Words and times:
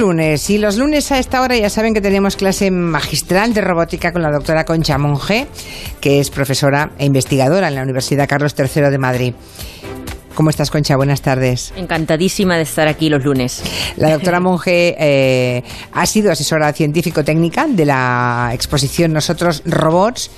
lunes 0.00 0.48
y 0.48 0.56
los 0.56 0.78
lunes 0.78 1.12
a 1.12 1.18
esta 1.18 1.42
hora 1.42 1.58
ya 1.58 1.68
saben 1.68 1.92
que 1.92 2.00
tenemos 2.00 2.34
clase 2.34 2.70
magistral 2.70 3.52
de 3.52 3.60
robótica 3.60 4.12
con 4.12 4.22
la 4.22 4.30
doctora 4.30 4.64
Concha 4.64 4.96
Monge, 4.96 5.46
que 6.00 6.20
es 6.20 6.30
profesora 6.30 6.92
e 6.98 7.04
investigadora 7.04 7.68
en 7.68 7.74
la 7.74 7.82
Universidad 7.82 8.26
Carlos 8.26 8.54
III 8.58 8.84
de 8.84 8.96
Madrid. 8.96 9.34
¿Cómo 10.34 10.48
estás, 10.48 10.70
Concha? 10.70 10.96
Buenas 10.96 11.20
tardes. 11.20 11.74
Encantadísima 11.76 12.56
de 12.56 12.62
estar 12.62 12.88
aquí 12.88 13.10
los 13.10 13.22
lunes. 13.22 13.62
La 13.98 14.12
doctora 14.12 14.40
Monge 14.40 14.96
eh, 14.98 15.62
ha 15.92 16.06
sido 16.06 16.32
asesora 16.32 16.72
científico-técnica 16.72 17.66
de 17.68 17.84
la 17.84 18.52
exposición 18.54 19.12
Nosotros 19.12 19.62
Robots 19.66 20.30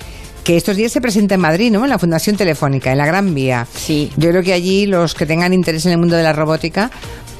que 0.42 0.56
estos 0.56 0.76
días 0.76 0.90
se 0.90 1.00
presenta 1.00 1.36
en 1.36 1.40
Madrid, 1.40 1.70
¿no? 1.70 1.84
En 1.84 1.90
la 1.90 1.98
Fundación 1.98 2.36
Telefónica, 2.36 2.90
en 2.90 2.98
la 2.98 3.06
Gran 3.06 3.34
Vía. 3.34 3.66
Sí. 3.72 4.10
Yo 4.16 4.30
creo 4.30 4.42
que 4.42 4.52
allí 4.52 4.86
los 4.86 5.14
que 5.14 5.24
tengan 5.24 5.52
interés 5.52 5.86
en 5.86 5.92
el 5.92 5.98
mundo 5.98 6.16
de 6.16 6.24
la 6.24 6.32
robótica 6.32 6.90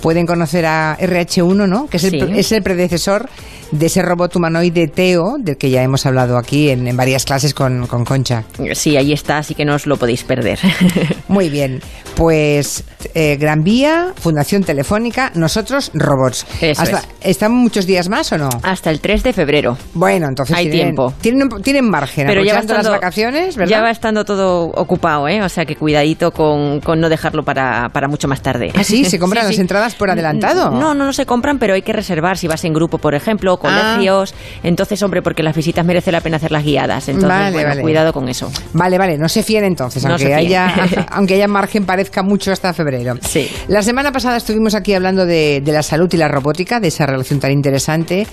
pueden 0.03 0.27
conocer 0.27 0.67
a 0.67 0.99
RH1, 1.01 1.67
¿no? 1.67 1.87
Que 1.87 1.97
es, 1.97 2.05
el, 2.05 2.11
Sí. 2.11 2.21
es 2.37 2.53
el 2.53 2.63
predecesor 2.63 3.31
de 3.73 3.87
ese 3.87 4.03
robot 4.03 4.37
humanoide 4.37 4.87
Teo, 4.87 5.37
del 5.41 5.57
que 5.57 5.71
ya 5.71 5.83
hemos 5.83 6.07
hablado 6.07 6.39
aquí 6.39 6.71
en, 6.71 6.87
en 6.87 6.97
varias 6.97 7.25
clases 7.25 7.53
con, 7.55 7.87
con 7.89 8.05
Concha. 8.05 8.45
Sí, 8.75 8.97
ahí 8.97 9.13
está, 9.13 9.39
así 9.39 9.55
que 9.55 9.65
no 9.65 9.75
os 9.75 9.87
lo 9.87 9.97
podéis 9.97 10.23
perder. 10.23 10.61
Muy 11.29 11.49
bien, 11.49 11.81
pues 12.15 12.85
eh, 13.15 13.37
Gran 13.41 13.65
Vía, 13.65 14.13
Fundación 14.17 14.63
Telefónica, 14.65 15.33
nosotros 15.35 15.91
robots. 15.95 16.47
Eso 16.61 16.83
es. 16.83 16.93
¿Están 17.23 17.53
muchos 17.53 17.87
días 17.87 18.09
más 18.09 18.31
o 18.33 18.39
no? 18.39 18.49
Hasta 18.63 18.91
el 18.91 19.01
3 19.01 19.23
de 19.23 19.33
febrero. 19.33 19.77
Bueno, 19.95 20.27
entonces 20.29 20.57
Hay 20.57 20.65
tienen, 20.67 20.87
tiempo. 20.95 21.15
Tienen, 21.21 21.49
tienen 21.63 21.89
margen, 21.89 22.27
Pero 22.27 22.45
ya 22.45 22.55
va 22.55 22.59
aprovechando 22.61 22.75
las 22.75 22.81
estando- 22.81 22.91
vacaciones, 23.01 23.57
¿verdad? 23.57 23.71
Ya 23.71 23.83
va 23.83 23.91
estando 23.91 24.25
todo 24.25 24.65
ocupado, 24.67 25.29
¿eh? 25.29 25.43
O 25.43 25.49
sea 25.49 25.65
que 25.65 25.77
cuidadito 25.77 26.31
con, 26.33 26.81
con 26.81 27.01
no 27.01 27.09
dejarlo 27.09 27.43
para, 27.45 27.89
para 27.91 28.09
mucho 28.09 28.29
más 28.29 28.43
tarde. 28.43 28.71
Ah, 28.75 28.85
sí, 28.85 29.05
se 29.05 29.19
compran 29.21 29.47
las 29.47 29.59
entradas 29.59 29.95
por 29.95 30.11
adelantado. 30.11 30.71
No, 30.71 30.95
no, 30.95 31.07
no 31.07 31.13
se 31.13 31.27
compran, 31.27 31.59
pero 31.59 31.75
hay 31.75 31.83
que 31.83 31.93
reservar 31.93 32.37
si 32.39 32.47
vas 32.49 32.65
en 32.65 32.73
grupo, 32.75 32.99
por 32.99 33.15
ejemplo, 33.15 33.57
Ah. 33.65 33.93
colegios. 33.95 34.35
Entonces, 34.63 35.03
hombre, 35.03 35.23
porque 35.23 35.43
las 35.43 35.55
visitas 35.57 35.85
merece 35.85 36.13
la 36.13 36.21
pena 36.21 36.37
hacerlas 36.37 36.65
guiadas. 36.65 37.09
Entonces, 37.09 37.29
Vale, 37.29 37.53
bueno, 37.53 37.69
vale. 37.69 37.83
cuidado 37.83 38.13
con 38.13 38.29
eso. 38.29 38.51
Vale, 38.73 38.99
vale, 38.99 39.19
no 39.19 39.29
se 39.29 39.43
fíen 39.43 39.65
entonces, 39.65 40.03
No 40.05 40.11
aunque, 40.11 40.27
fíen. 40.27 40.39
haya, 40.39 40.75
aunque 41.11 41.35
haya 41.35 41.49
margen 41.49 41.85
parezca 41.87 42.23
mucho 42.23 42.53
hasta 42.53 42.73
febrero. 42.73 43.15
Sí. 43.23 43.49
La 43.69 43.83
semana 43.83 44.13
pasada 44.13 44.37
estuvimos 44.37 44.75
aquí 44.75 44.95
hablando 44.95 45.27
de, 45.27 45.61
de 45.65 45.73
la 45.73 45.83
salud 45.83 46.09
y 46.13 46.17
la 46.17 46.29
robótica, 46.29 46.81
de 46.81 46.89
esa 46.89 47.07
relación 47.07 47.41
tan 47.41 47.53
interesante. 47.53 48.27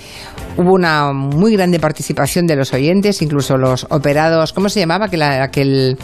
Hubo 0.57 0.73
una 0.73 1.11
muy 1.13 1.53
grande 1.53 1.79
participación 1.79 2.45
de 2.47 2.55
los 2.55 2.73
oyentes, 2.73 3.21
incluso 3.21 3.57
los 3.57 3.85
operados. 3.89 4.53
¿Cómo 4.53 4.69
se 4.69 4.79
llamaba? 4.79 5.05
Aquel, 5.05 5.21
aquel 5.23 5.97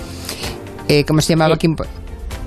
eh, 0.88 1.04
¿Cómo 1.06 1.22
se 1.22 1.34
llamaba? 1.34 1.56
Eh, 1.56 1.58
¿Quién 1.60 1.76
po- 1.76 1.86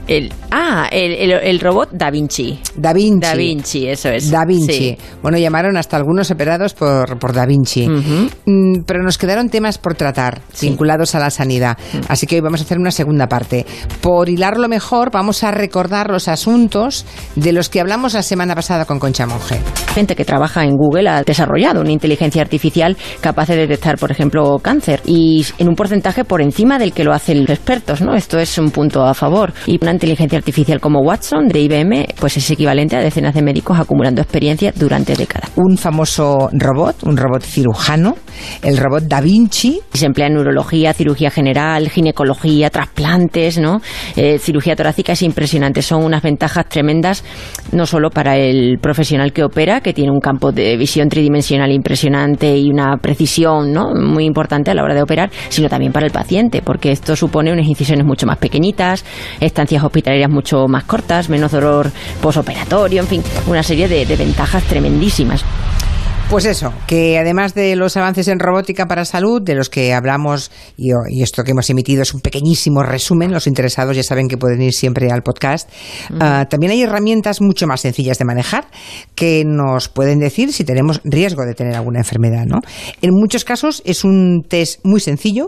El, 0.08 0.32
ah, 0.50 0.88
el, 0.90 1.12
el- 1.12 1.32
el 1.32 1.60
robot 1.60 1.90
Da 1.92 2.10
Vinci. 2.10 2.58
Da 2.74 2.92
Vinci. 2.94 3.20
Da 3.20 3.34
Vinci, 3.34 3.86
eso 3.88 4.08
es. 4.08 4.30
Da 4.30 4.44
Vinci. 4.46 4.72
Sí. 4.72 4.98
Bueno, 5.22 5.36
llamaron 5.38 5.76
hasta 5.76 5.96
algunos 5.98 6.30
operados 6.30 6.72
por, 6.74 7.18
por 7.18 7.34
Da 7.34 7.44
Vinci. 7.44 7.86
Mm, 7.88 8.84
pero 8.86 9.02
nos 9.02 9.18
quedaron 9.18 9.50
temas 9.50 9.76
por 9.78 9.94
tratar, 9.94 10.40
Sí. 10.52 10.68
vinculados 10.68 11.14
a 11.14 11.18
la 11.18 11.30
sanidad. 11.30 11.76
Así 12.08 12.26
que 12.26 12.36
hoy 12.36 12.40
vamos 12.40 12.60
a 12.60 12.64
hacer 12.64 12.78
una 12.78 12.90
segunda 12.90 13.28
parte. 13.28 13.66
Por 14.00 14.28
hilarlo 14.30 14.66
mejor, 14.68 15.10
vamos 15.12 15.44
a 15.44 15.50
recordar 15.50 16.10
los 16.10 16.26
asuntos 16.28 17.04
de 17.36 17.52
los 17.52 17.68
que 17.68 17.80
hablamos 17.80 18.14
la 18.14 18.22
semana 18.22 18.54
pasada 18.54 18.86
con 18.86 18.98
Concha 18.98 19.26
Monge. 19.26 19.60
Gente 19.94 20.16
que 20.16 20.24
trabaja 20.24 20.64
en 20.64 20.76
Google 20.76 21.08
ha 21.10 21.22
desarrollado 21.22 21.82
una 21.82 21.92
inteligencia 21.92 22.40
artificial 22.40 22.96
capaz 23.20 23.48
de 23.48 23.56
detectar, 23.56 23.98
por 23.98 24.10
ejemplo, 24.10 24.58
cáncer 24.60 25.02
y 25.04 25.44
en 25.58 25.68
un 25.68 25.74
porcentaje 25.74 26.24
por 26.24 26.40
encima 26.40 26.78
del 26.78 26.92
que 26.94 27.04
lo 27.04 27.12
hacen 27.12 27.40
los 27.42 27.50
expertos, 27.50 28.00
¿no? 28.00 28.14
Esto 28.14 28.38
es 28.38 28.56
un 28.56 28.70
punto 28.70 29.04
a 29.04 29.12
favor. 29.12 29.52
Y 29.66 29.78
una 29.82 29.97
inteligencia 29.98 30.38
artificial 30.38 30.80
como 30.80 31.00
Watson 31.00 31.48
de 31.48 31.60
IBM, 31.60 32.06
pues 32.20 32.36
es 32.36 32.48
equivalente 32.50 32.96
a 32.96 33.00
decenas 33.00 33.34
de 33.34 33.42
médicos 33.42 33.78
acumulando 33.78 34.22
experiencia 34.22 34.72
durante 34.74 35.16
décadas. 35.16 35.50
Un 35.56 35.76
famoso 35.76 36.48
robot, 36.52 37.02
un 37.02 37.16
robot 37.16 37.42
cirujano, 37.42 38.16
el 38.62 38.76
robot 38.76 39.04
Da 39.04 39.20
Vinci, 39.20 39.80
Se 39.92 40.06
emplea 40.06 40.28
en 40.28 40.34
neurología, 40.34 40.92
cirugía 40.92 41.30
general, 41.30 41.88
ginecología, 41.88 42.70
trasplantes, 42.70 43.58
¿no? 43.58 43.80
Eh, 44.14 44.38
cirugía 44.38 44.76
torácica 44.76 45.12
es 45.12 45.22
impresionante. 45.22 45.82
Son 45.82 46.04
unas 46.04 46.22
ventajas 46.22 46.68
tremendas, 46.68 47.24
no 47.72 47.84
solo 47.84 48.10
para 48.10 48.36
el 48.36 48.78
profesional 48.80 49.32
que 49.32 49.42
opera, 49.42 49.80
que 49.80 49.92
tiene 49.92 50.12
un 50.12 50.20
campo 50.20 50.52
de 50.52 50.76
visión 50.76 51.08
tridimensional 51.08 51.72
impresionante 51.72 52.56
y 52.56 52.70
una 52.70 52.96
precisión, 52.98 53.72
¿no? 53.72 53.92
Muy 53.94 54.24
importante 54.24 54.70
a 54.70 54.74
la 54.74 54.84
hora 54.84 54.94
de 54.94 55.02
operar, 55.02 55.30
sino 55.48 55.68
también 55.68 55.92
para 55.92 56.06
el 56.06 56.12
paciente, 56.12 56.62
porque 56.62 56.92
esto 56.92 57.16
supone 57.16 57.52
unas 57.52 57.66
incisiones 57.66 58.06
mucho 58.06 58.26
más 58.26 58.38
pequeñitas, 58.38 59.04
estancias 59.40 59.82
hospitalarias 59.88 60.30
mucho 60.30 60.66
más 60.68 60.84
cortas, 60.84 61.28
menos 61.28 61.52
dolor 61.52 61.90
posoperatorio, 62.22 63.02
en 63.02 63.08
fin, 63.08 63.22
una 63.46 63.62
serie 63.62 63.88
de, 63.88 64.06
de 64.06 64.16
ventajas 64.16 64.62
tremendísimas. 64.64 65.44
Pues 66.30 66.44
eso, 66.44 66.74
que 66.86 67.18
además 67.18 67.54
de 67.54 67.74
los 67.74 67.96
avances 67.96 68.28
en 68.28 68.38
robótica 68.38 68.86
para 68.86 69.06
salud, 69.06 69.40
de 69.40 69.54
los 69.54 69.70
que 69.70 69.94
hablamos, 69.94 70.50
y, 70.76 70.90
y 71.08 71.22
esto 71.22 71.42
que 71.42 71.52
hemos 71.52 71.70
emitido 71.70 72.02
es 72.02 72.12
un 72.12 72.20
pequeñísimo 72.20 72.82
resumen, 72.82 73.32
los 73.32 73.46
interesados 73.46 73.96
ya 73.96 74.02
saben 74.02 74.28
que 74.28 74.36
pueden 74.36 74.60
ir 74.60 74.74
siempre 74.74 75.10
al 75.10 75.22
podcast, 75.22 75.70
ah, 76.20 76.44
también 76.50 76.72
hay 76.72 76.82
herramientas 76.82 77.40
mucho 77.40 77.66
más 77.66 77.80
sencillas 77.80 78.18
de 78.18 78.26
manejar 78.26 78.66
que 79.14 79.44
nos 79.46 79.88
pueden 79.88 80.18
decir 80.18 80.52
si 80.52 80.64
tenemos 80.64 81.00
riesgo 81.02 81.46
de 81.46 81.54
tener 81.54 81.74
alguna 81.74 82.00
enfermedad. 82.00 82.44
¿no? 82.44 82.60
En 83.00 83.12
muchos 83.14 83.46
casos 83.46 83.80
es 83.86 84.04
un 84.04 84.42
test 84.46 84.84
muy 84.84 85.00
sencillo, 85.00 85.46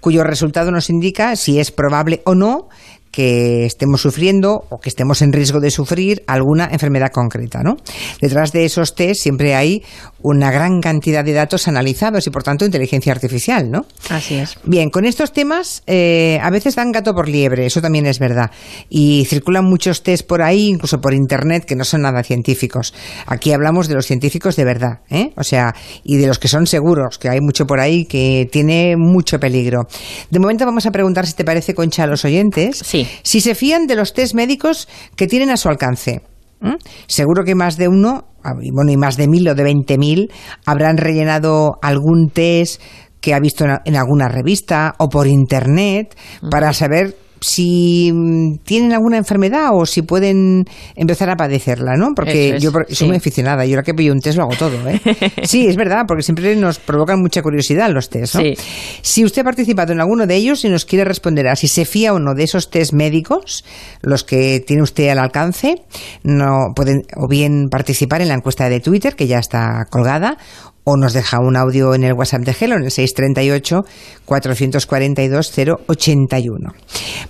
cuyo 0.00 0.24
resultado 0.24 0.70
nos 0.70 0.88
indica 0.88 1.36
si 1.36 1.60
es 1.60 1.70
probable 1.70 2.22
o 2.24 2.34
no 2.34 2.68
que 3.14 3.64
estemos 3.64 4.00
sufriendo 4.00 4.64
o 4.70 4.80
que 4.80 4.88
estemos 4.88 5.22
en 5.22 5.32
riesgo 5.32 5.60
de 5.60 5.70
sufrir 5.70 6.24
alguna 6.26 6.68
enfermedad 6.72 7.12
concreta, 7.12 7.62
¿no? 7.62 7.76
Detrás 8.20 8.50
de 8.50 8.64
esos 8.64 8.96
test 8.96 9.22
siempre 9.22 9.54
hay 9.54 9.84
una 10.26 10.50
gran 10.50 10.80
cantidad 10.80 11.22
de 11.22 11.34
datos 11.34 11.68
analizados 11.68 12.26
y 12.26 12.30
por 12.30 12.42
tanto 12.42 12.64
inteligencia 12.64 13.12
artificial, 13.12 13.70
¿no? 13.70 13.84
Así 14.08 14.36
es. 14.36 14.56
Bien, 14.64 14.88
con 14.88 15.04
estos 15.04 15.34
temas 15.34 15.82
eh, 15.86 16.38
a 16.42 16.48
veces 16.48 16.76
dan 16.76 16.92
gato 16.92 17.12
por 17.12 17.28
liebre, 17.28 17.66
eso 17.66 17.82
también 17.82 18.06
es 18.06 18.18
verdad. 18.18 18.50
Y 18.88 19.26
circulan 19.28 19.66
muchos 19.66 20.02
test 20.02 20.26
por 20.26 20.40
ahí, 20.40 20.68
incluso 20.68 20.98
por 20.98 21.12
internet, 21.12 21.66
que 21.66 21.76
no 21.76 21.84
son 21.84 22.00
nada 22.02 22.22
científicos. 22.22 22.94
Aquí 23.26 23.52
hablamos 23.52 23.86
de 23.86 23.96
los 23.96 24.06
científicos 24.06 24.56
de 24.56 24.64
verdad, 24.64 25.00
¿eh? 25.10 25.32
O 25.36 25.44
sea, 25.44 25.74
y 26.04 26.16
de 26.16 26.26
los 26.26 26.38
que 26.38 26.48
son 26.48 26.66
seguros, 26.66 27.18
que 27.18 27.28
hay 27.28 27.40
mucho 27.42 27.66
por 27.66 27.78
ahí 27.78 28.06
que 28.06 28.48
tiene 28.50 28.96
mucho 28.96 29.38
peligro. 29.38 29.82
De 30.30 30.38
momento 30.38 30.64
vamos 30.64 30.86
a 30.86 30.90
preguntar 30.90 31.26
si 31.26 31.34
te 31.34 31.44
parece, 31.44 31.74
Concha, 31.74 32.04
a 32.04 32.06
los 32.06 32.24
oyentes, 32.24 32.78
Sí. 32.78 33.06
si 33.22 33.42
se 33.42 33.54
fían 33.54 33.86
de 33.86 33.94
los 33.96 34.14
test 34.14 34.34
médicos 34.34 34.88
que 35.16 35.26
tienen 35.26 35.50
a 35.50 35.58
su 35.58 35.68
alcance. 35.68 36.22
¿Mm? 36.64 36.76
Seguro 37.06 37.44
que 37.44 37.54
más 37.54 37.76
de 37.76 37.88
uno, 37.88 38.24
ah, 38.42 38.54
y 38.60 38.70
bueno, 38.70 38.90
y 38.90 38.96
más 38.96 39.16
de 39.16 39.28
mil 39.28 39.46
o 39.48 39.54
de 39.54 39.62
veinte 39.62 39.98
mil, 39.98 40.32
habrán 40.64 40.96
rellenado 40.96 41.78
algún 41.82 42.30
test 42.30 42.80
que 43.20 43.34
ha 43.34 43.40
visto 43.40 43.64
en, 43.64 43.78
en 43.84 43.96
alguna 43.96 44.28
revista 44.28 44.94
o 44.98 45.08
por 45.08 45.26
internet 45.26 46.16
para 46.50 46.72
saber 46.72 47.16
si 47.44 48.10
mm, 48.10 48.58
tienen 48.64 48.94
alguna 48.94 49.18
enfermedad 49.18 49.68
o 49.72 49.84
si 49.84 50.00
pueden 50.00 50.64
empezar 50.96 51.28
a 51.28 51.36
padecerla, 51.36 51.94
¿no? 51.96 52.14
Porque 52.16 52.56
es, 52.56 52.62
yo 52.62 52.70
soy 52.70 52.96
sí. 52.96 53.04
muy 53.04 53.16
aficionada, 53.16 53.66
yo 53.66 53.74
ahora 53.74 53.82
que 53.82 53.92
pillo 53.92 54.12
un 54.12 54.20
test 54.20 54.38
lo 54.38 54.44
hago 54.44 54.54
todo, 54.58 54.88
¿eh? 54.88 55.00
Sí, 55.44 55.66
es 55.66 55.76
verdad, 55.76 56.04
porque 56.08 56.22
siempre 56.22 56.56
nos 56.56 56.78
provocan 56.78 57.20
mucha 57.20 57.42
curiosidad 57.42 57.90
los 57.90 58.08
test, 58.08 58.36
¿no? 58.36 58.40
Sí. 58.40 58.54
Si 59.02 59.24
usted 59.24 59.42
ha 59.42 59.44
participado 59.44 59.92
en 59.92 60.00
alguno 60.00 60.26
de 60.26 60.36
ellos 60.36 60.64
y 60.64 60.70
nos 60.70 60.86
quiere 60.86 61.04
responder 61.04 61.46
a 61.48 61.56
si 61.56 61.68
se 61.68 61.84
fía 61.84 62.14
o 62.14 62.18
no 62.18 62.34
de 62.34 62.44
esos 62.44 62.70
test 62.70 62.94
médicos, 62.94 63.64
los 64.00 64.24
que 64.24 64.64
tiene 64.66 64.82
usted 64.82 65.10
al 65.10 65.18
alcance, 65.18 65.82
no 66.22 66.72
pueden 66.74 67.02
o 67.16 67.28
bien 67.28 67.68
participar 67.70 68.22
en 68.22 68.28
la 68.28 68.34
encuesta 68.34 68.70
de 68.70 68.80
Twitter, 68.80 69.16
que 69.16 69.26
ya 69.26 69.38
está 69.38 69.86
colgada, 69.90 70.38
o 70.84 70.96
nos 70.96 71.12
deja 71.12 71.40
un 71.40 71.56
audio 71.56 71.94
en 71.94 72.04
el 72.04 72.12
WhatsApp 72.12 72.42
de 72.42 72.54
Gelo, 72.54 72.76
en 72.76 72.84
el 72.84 72.90
638 72.90 73.84
442 74.24 75.52
081. 75.86 76.74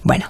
Bueno, 0.02 0.26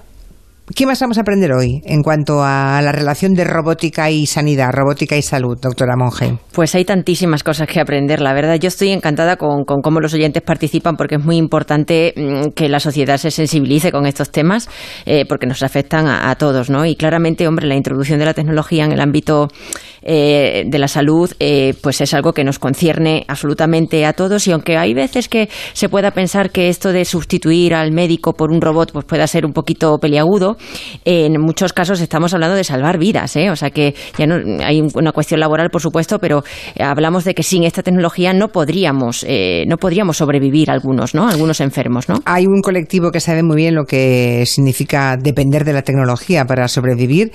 ¿Qué 0.72 0.86
más 0.86 0.98
vamos 0.98 1.18
a 1.18 1.20
aprender 1.20 1.52
hoy 1.52 1.82
en 1.84 2.02
cuanto 2.02 2.42
a 2.42 2.80
la 2.82 2.90
relación 2.90 3.34
de 3.34 3.44
robótica 3.44 4.10
y 4.10 4.24
sanidad, 4.24 4.70
robótica 4.72 5.14
y 5.14 5.20
salud, 5.20 5.58
doctora 5.60 5.94
Monge? 5.94 6.38
Pues 6.52 6.74
hay 6.74 6.86
tantísimas 6.86 7.42
cosas 7.42 7.68
que 7.68 7.80
aprender, 7.80 8.22
la 8.22 8.32
verdad. 8.32 8.54
Yo 8.58 8.68
estoy 8.68 8.90
encantada 8.90 9.36
con, 9.36 9.64
cómo 9.64 10.00
los 10.00 10.14
oyentes 10.14 10.42
participan 10.42 10.96
porque 10.96 11.16
es 11.16 11.24
muy 11.24 11.36
importante 11.36 12.14
mm, 12.16 12.52
que 12.54 12.70
la 12.70 12.80
sociedad 12.80 13.18
se 13.18 13.30
sensibilice 13.30 13.92
con 13.92 14.06
estos 14.06 14.30
temas 14.30 14.70
eh, 15.04 15.26
porque 15.28 15.46
nos 15.46 15.62
afectan 15.62 16.06
a, 16.06 16.30
a 16.30 16.34
todos, 16.36 16.70
¿no? 16.70 16.86
Y 16.86 16.96
claramente, 16.96 17.46
hombre, 17.46 17.66
la 17.66 17.76
introducción 17.76 18.18
de 18.18 18.24
la 18.24 18.32
tecnología 18.32 18.86
en 18.86 18.92
el 18.92 19.00
ámbito 19.00 19.48
eh, 20.06 20.64
de 20.66 20.78
la 20.78 20.86
salud 20.86 21.32
eh, 21.40 21.72
pues 21.80 22.02
es 22.02 22.12
algo 22.12 22.34
que 22.34 22.44
nos 22.44 22.58
concierne 22.58 23.24
absolutamente 23.26 24.04
a 24.04 24.12
todos 24.12 24.46
y 24.46 24.52
aunque 24.52 24.76
hay 24.76 24.92
veces 24.92 25.30
que 25.30 25.48
se 25.72 25.88
pueda 25.88 26.10
pensar 26.10 26.50
que 26.50 26.68
esto 26.68 26.92
de 26.92 27.06
sustituir 27.06 27.72
al 27.72 27.90
médico 27.90 28.34
por 28.34 28.52
un 28.52 28.60
robot 28.60 28.92
pues 28.92 29.06
pueda 29.06 29.26
ser 29.26 29.46
un 29.46 29.54
poquito 29.54 29.96
peliagudo, 29.96 30.58
En 31.04 31.40
muchos 31.40 31.72
casos 31.72 32.00
estamos 32.00 32.34
hablando 32.34 32.56
de 32.56 32.64
salvar 32.64 32.98
vidas, 32.98 33.36
¿eh? 33.36 33.50
O 33.50 33.56
sea 33.56 33.70
que 33.70 33.94
ya 34.18 34.26
no 34.26 34.36
hay 34.64 34.82
una 34.94 35.12
cuestión 35.12 35.40
laboral, 35.40 35.70
por 35.70 35.82
supuesto, 35.82 36.18
pero 36.18 36.44
hablamos 36.78 37.24
de 37.24 37.34
que 37.34 37.42
sin 37.42 37.64
esta 37.64 37.82
tecnología 37.82 38.32
no 38.32 38.48
podríamos, 38.48 39.24
eh, 39.28 39.64
no 39.66 39.76
podríamos 39.76 40.16
sobrevivir 40.16 40.70
algunos, 40.70 41.14
¿no? 41.14 41.28
Algunos 41.28 41.60
enfermos, 41.60 42.08
¿no? 42.08 42.16
Hay 42.24 42.46
un 42.46 42.60
colectivo 42.62 43.10
que 43.10 43.20
sabe 43.20 43.42
muy 43.42 43.56
bien 43.56 43.74
lo 43.74 43.84
que 43.84 44.44
significa 44.46 45.16
depender 45.16 45.64
de 45.64 45.72
la 45.72 45.82
tecnología 45.82 46.44
para 46.44 46.68
sobrevivir, 46.68 47.32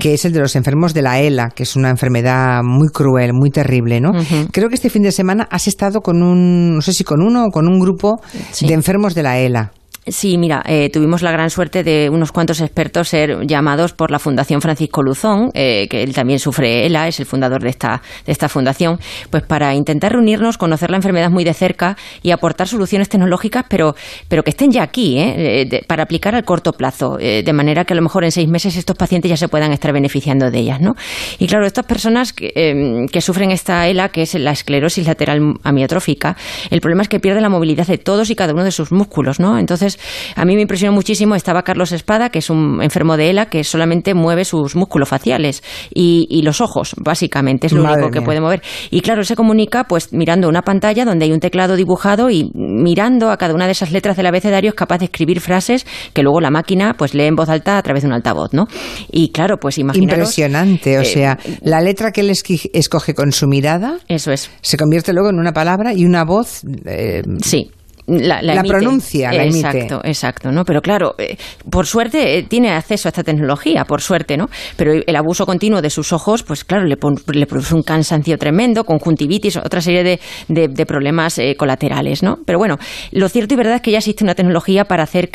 que 0.00 0.14
es 0.14 0.24
el 0.24 0.32
de 0.32 0.40
los 0.40 0.56
enfermos 0.56 0.94
de 0.94 1.02
la 1.02 1.20
ELA, 1.20 1.50
que 1.50 1.62
es 1.62 1.76
una 1.76 1.90
enfermedad 1.90 2.62
muy 2.62 2.88
cruel, 2.88 3.32
muy 3.32 3.50
terrible, 3.50 4.00
¿no? 4.00 4.12
Creo 4.52 4.68
que 4.68 4.74
este 4.74 4.90
fin 4.90 5.02
de 5.02 5.12
semana 5.12 5.46
has 5.50 5.68
estado 5.68 6.00
con 6.00 6.22
un, 6.22 6.76
no 6.76 6.82
sé 6.82 6.92
si 6.92 7.04
con 7.04 7.22
uno 7.22 7.46
o 7.46 7.50
con 7.50 7.68
un 7.68 7.78
grupo 7.78 8.20
de 8.60 8.72
enfermos 8.72 9.14
de 9.14 9.22
la 9.22 9.38
ELA. 9.38 9.72
Sí, 10.04 10.36
mira, 10.36 10.64
eh, 10.66 10.90
tuvimos 10.90 11.22
la 11.22 11.30
gran 11.30 11.48
suerte 11.48 11.84
de 11.84 12.10
unos 12.10 12.32
cuantos 12.32 12.60
expertos 12.60 13.08
ser 13.08 13.46
llamados 13.46 13.92
por 13.92 14.10
la 14.10 14.18
Fundación 14.18 14.60
Francisco 14.60 15.00
Luzón, 15.00 15.52
eh, 15.54 15.86
que 15.88 16.02
él 16.02 16.12
también 16.12 16.40
sufre 16.40 16.84
ELA, 16.86 17.06
es 17.06 17.20
el 17.20 17.26
fundador 17.26 17.62
de 17.62 17.68
esta, 17.70 18.02
de 18.26 18.32
esta 18.32 18.48
fundación, 18.48 18.98
pues 19.30 19.44
para 19.44 19.76
intentar 19.76 20.10
reunirnos, 20.10 20.58
conocer 20.58 20.90
la 20.90 20.96
enfermedad 20.96 21.30
muy 21.30 21.44
de 21.44 21.54
cerca 21.54 21.96
y 22.20 22.32
aportar 22.32 22.66
soluciones 22.66 23.08
tecnológicas, 23.08 23.64
pero, 23.68 23.94
pero 24.26 24.42
que 24.42 24.50
estén 24.50 24.72
ya 24.72 24.82
aquí, 24.82 25.20
¿eh? 25.20 25.84
para 25.86 26.02
aplicar 26.02 26.34
al 26.34 26.44
corto 26.44 26.72
plazo, 26.72 27.18
de 27.18 27.52
manera 27.52 27.84
que 27.84 27.92
a 27.92 27.96
lo 27.96 28.02
mejor 28.02 28.24
en 28.24 28.32
seis 28.32 28.48
meses 28.48 28.74
estos 28.74 28.96
pacientes 28.96 29.28
ya 29.28 29.36
se 29.36 29.46
puedan 29.46 29.70
estar 29.70 29.92
beneficiando 29.92 30.50
de 30.50 30.58
ellas, 30.58 30.80
¿no? 30.80 30.96
Y 31.38 31.46
claro, 31.46 31.64
estas 31.64 31.86
personas 31.86 32.32
que, 32.32 32.50
em, 32.56 33.06
que 33.06 33.20
sufren 33.20 33.52
esta 33.52 33.86
ELA, 33.86 34.08
que 34.08 34.22
es 34.22 34.34
la 34.34 34.50
esclerosis 34.50 35.06
lateral 35.06 35.54
amiotrófica, 35.62 36.36
el 36.70 36.80
problema 36.80 37.02
es 37.02 37.08
que 37.08 37.20
pierden 37.20 37.44
la 37.44 37.48
movilidad 37.50 37.86
de 37.86 37.98
todos 37.98 38.30
y 38.30 38.34
cada 38.34 38.52
uno 38.52 38.64
de 38.64 38.72
sus 38.72 38.90
músculos, 38.90 39.38
¿no? 39.38 39.58
Entonces, 39.58 39.91
a 40.36 40.44
mí 40.44 40.54
me 40.54 40.62
impresionó 40.62 40.92
muchísimo, 40.92 41.34
estaba 41.34 41.62
Carlos 41.62 41.92
Espada, 41.92 42.30
que 42.30 42.38
es 42.38 42.50
un 42.50 42.82
enfermo 42.82 43.16
de 43.16 43.30
ELA, 43.30 43.46
que 43.46 43.64
solamente 43.64 44.14
mueve 44.14 44.44
sus 44.44 44.76
músculos 44.76 45.08
faciales 45.08 45.62
y, 45.94 46.42
los 46.42 46.60
ojos, 46.60 46.94
básicamente, 46.98 47.68
es 47.68 47.72
lo 47.72 47.84
único 47.84 48.10
que 48.10 48.20
puede 48.20 48.40
mover. 48.40 48.62
Y 48.90 49.00
claro, 49.00 49.22
se 49.22 49.36
comunica 49.36 49.84
pues 49.84 50.12
mirando 50.12 50.48
una 50.48 50.62
pantalla 50.62 51.04
donde 51.04 51.26
hay 51.26 51.32
un 51.32 51.40
teclado 51.40 51.76
dibujado 51.76 52.30
y 52.30 52.50
mirando 52.54 53.30
a 53.30 53.36
cada 53.36 53.54
una 53.54 53.66
de 53.66 53.72
esas 53.72 53.92
letras 53.92 54.16
del 54.16 54.26
abecedario 54.26 54.70
es 54.70 54.74
capaz 54.74 54.98
de 54.98 55.04
escribir 55.06 55.40
frases 55.40 55.86
que 56.12 56.22
luego 56.22 56.40
la 56.40 56.50
máquina 56.50 56.94
pues 56.98 57.14
lee 57.14 57.24
en 57.24 57.36
voz 57.36 57.48
alta 57.48 57.78
a 57.78 57.82
través 57.82 58.02
de 58.02 58.08
un 58.08 58.14
altavoz, 58.14 58.52
¿no? 58.52 58.66
Y 59.10 59.30
claro, 59.30 59.58
pues 59.58 59.78
imaginaros... 59.78 60.18
Impresionante, 60.18 60.98
o 60.98 61.02
eh, 61.02 61.04
sea, 61.04 61.38
la 61.62 61.80
letra 61.80 62.10
que 62.12 62.22
él 62.22 62.30
escoge 62.30 63.14
con 63.14 63.32
su 63.32 63.46
mirada... 63.46 63.98
Eso 64.08 64.32
es. 64.32 64.50
Se 64.60 64.76
convierte 64.76 65.12
luego 65.12 65.30
en 65.30 65.38
una 65.38 65.52
palabra 65.52 65.94
y 65.94 66.04
una 66.04 66.24
voz... 66.24 66.62
Eh, 66.86 67.22
sí 67.42 67.70
la, 68.06 68.62
pronuncia, 68.64 69.32
la 69.32 69.44
exacto, 69.44 70.00
Exacto, 70.04 70.50
¿no? 70.50 70.64
Pero 70.64 70.82
claro, 70.82 71.14
eh, 71.18 71.36
por 71.70 71.86
suerte 71.86 72.38
eh, 72.38 72.42
tiene 72.42 72.70
acceso 72.70 73.08
a 73.08 73.10
esta 73.10 73.22
tecnología, 73.22 73.84
por 73.84 74.02
suerte, 74.02 74.36
¿no? 74.36 74.48
Pero 74.76 74.92
el 75.06 75.16
abuso 75.16 75.46
continuo 75.46 75.80
de 75.80 75.90
sus 75.90 76.12
ojos, 76.12 76.42
pues 76.42 76.64
claro, 76.64 76.84
le, 76.84 76.96
le 77.32 77.46
produce 77.46 77.74
un 77.74 77.82
cansancio 77.82 78.36
tremendo, 78.38 78.84
conjuntivitis, 78.84 79.56
otra 79.56 79.80
serie 79.80 80.02
de, 80.02 80.20
de, 80.48 80.86
problemas 80.86 81.38
eh, 81.38 81.54
colaterales, 81.56 82.22
¿no? 82.22 82.38
Pero 82.44 82.58
bueno, 82.58 82.78
lo 83.12 83.28
cierto 83.28 83.54
y 83.54 83.56
verdad 83.56 83.76
es 83.76 83.82
que 83.82 83.92
ya 83.92 83.98
existe 83.98 84.24
una 84.24 84.34
tecnología 84.34 84.84
para, 84.84 85.04
hacer, 85.04 85.30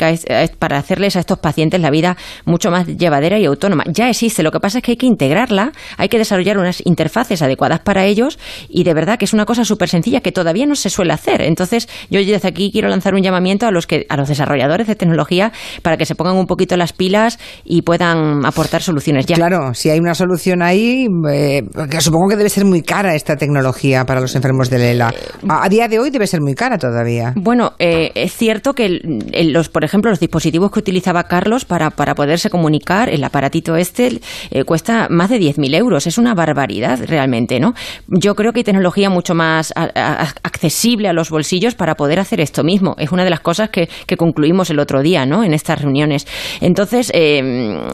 para 0.58 0.78
hacerles 0.78 1.16
a 1.16 1.20
estos 1.20 1.38
pacientes 1.38 1.80
la 1.80 1.90
vida 1.90 2.16
mucho 2.44 2.70
más 2.70 2.86
llevadera 2.86 3.38
y 3.38 3.46
autónoma. 3.46 3.84
Ya 3.86 4.10
existe, 4.10 4.42
lo 4.42 4.52
que 4.52 4.60
pasa 4.60 4.78
es 4.78 4.84
que 4.84 4.92
hay 4.92 4.96
que 4.96 5.06
integrarla, 5.06 5.72
hay 5.96 6.08
que 6.08 6.18
desarrollar 6.18 6.58
unas 6.58 6.84
interfaces 6.84 7.40
adecuadas 7.40 7.80
para 7.80 8.04
ellos 8.04 8.38
y 8.68 8.84
de 8.84 8.94
verdad 8.94 9.18
que 9.18 9.24
es 9.24 9.32
una 9.32 9.46
cosa 9.46 9.64
súper 9.64 9.88
sencilla 9.88 10.20
que 10.20 10.32
todavía 10.32 10.66
no 10.66 10.74
se 10.74 10.90
suele 10.90 11.14
hacer. 11.14 11.40
Entonces, 11.42 11.88
yo 12.10 12.20
desde 12.20 12.48
aquí 12.48 12.67
aquí 12.68 12.72
quiero 12.72 12.88
lanzar 12.88 13.14
un 13.14 13.22
llamamiento 13.22 13.66
a 13.66 13.70
los 13.70 13.86
que 13.86 14.06
a 14.08 14.16
los 14.16 14.28
desarrolladores 14.28 14.86
de 14.86 14.94
tecnología 14.94 15.52
para 15.82 15.96
que 15.96 16.04
se 16.04 16.14
pongan 16.14 16.36
un 16.36 16.46
poquito 16.46 16.76
las 16.76 16.92
pilas 16.92 17.38
y 17.64 17.82
puedan 17.82 18.44
aportar 18.44 18.82
soluciones 18.82 19.24
ya. 19.26 19.36
Claro, 19.36 19.72
si 19.72 19.88
hay 19.88 19.98
una 19.98 20.14
solución 20.14 20.62
ahí, 20.62 21.06
eh, 21.30 21.62
supongo 22.00 22.28
que 22.28 22.36
debe 22.36 22.50
ser 22.50 22.64
muy 22.64 22.82
cara 22.82 23.14
esta 23.14 23.36
tecnología 23.36 24.04
para 24.04 24.20
los 24.20 24.34
enfermos 24.36 24.68
de 24.68 24.78
Lela. 24.78 25.14
A, 25.48 25.68
día 25.68 25.88
de 25.88 25.98
hoy 25.98 26.10
debe 26.10 26.26
ser 26.26 26.40
muy 26.40 26.54
cara 26.54 26.76
todavía. 26.78 27.32
Bueno, 27.36 27.72
eh, 27.78 28.10
es 28.14 28.34
cierto 28.34 28.74
que 28.74 29.00
los, 29.44 29.68
por 29.68 29.84
ejemplo, 29.84 30.10
los 30.10 30.20
dispositivos 30.20 30.70
que 30.70 30.80
utilizaba 30.80 31.24
Carlos 31.24 31.64
para, 31.64 31.90
para 31.90 32.14
poderse 32.14 32.50
comunicar, 32.50 33.08
el 33.08 33.24
aparatito 33.24 33.76
este, 33.76 34.20
eh, 34.50 34.64
cuesta 34.64 35.08
más 35.08 35.30
de 35.30 35.38
10.000 35.38 35.74
euros. 35.74 36.06
Es 36.06 36.18
una 36.18 36.34
barbaridad 36.34 37.00
realmente, 37.06 37.60
¿no? 37.60 37.74
Yo 38.08 38.34
creo 38.34 38.52
que 38.52 38.60
hay 38.60 38.64
tecnología 38.64 39.08
mucho 39.08 39.34
más 39.34 39.72
accesible 39.74 41.08
a 41.08 41.12
los 41.12 41.30
bolsillos 41.30 41.74
para 41.74 41.94
poder 41.94 42.18
hacer 42.20 42.40
esto 42.48 42.64
mismo. 42.64 42.94
Es 42.98 43.12
una 43.12 43.24
de 43.24 43.30
las 43.30 43.40
cosas 43.40 43.70
que, 43.70 43.88
concluimos 44.16 44.70
el 44.70 44.80
otro 44.80 45.00
día, 45.02 45.26
¿no? 45.26 45.44
En 45.44 45.54
estas 45.54 45.80
reuniones. 45.80 46.26
Entonces, 46.60 47.10
eh, 47.14 47.86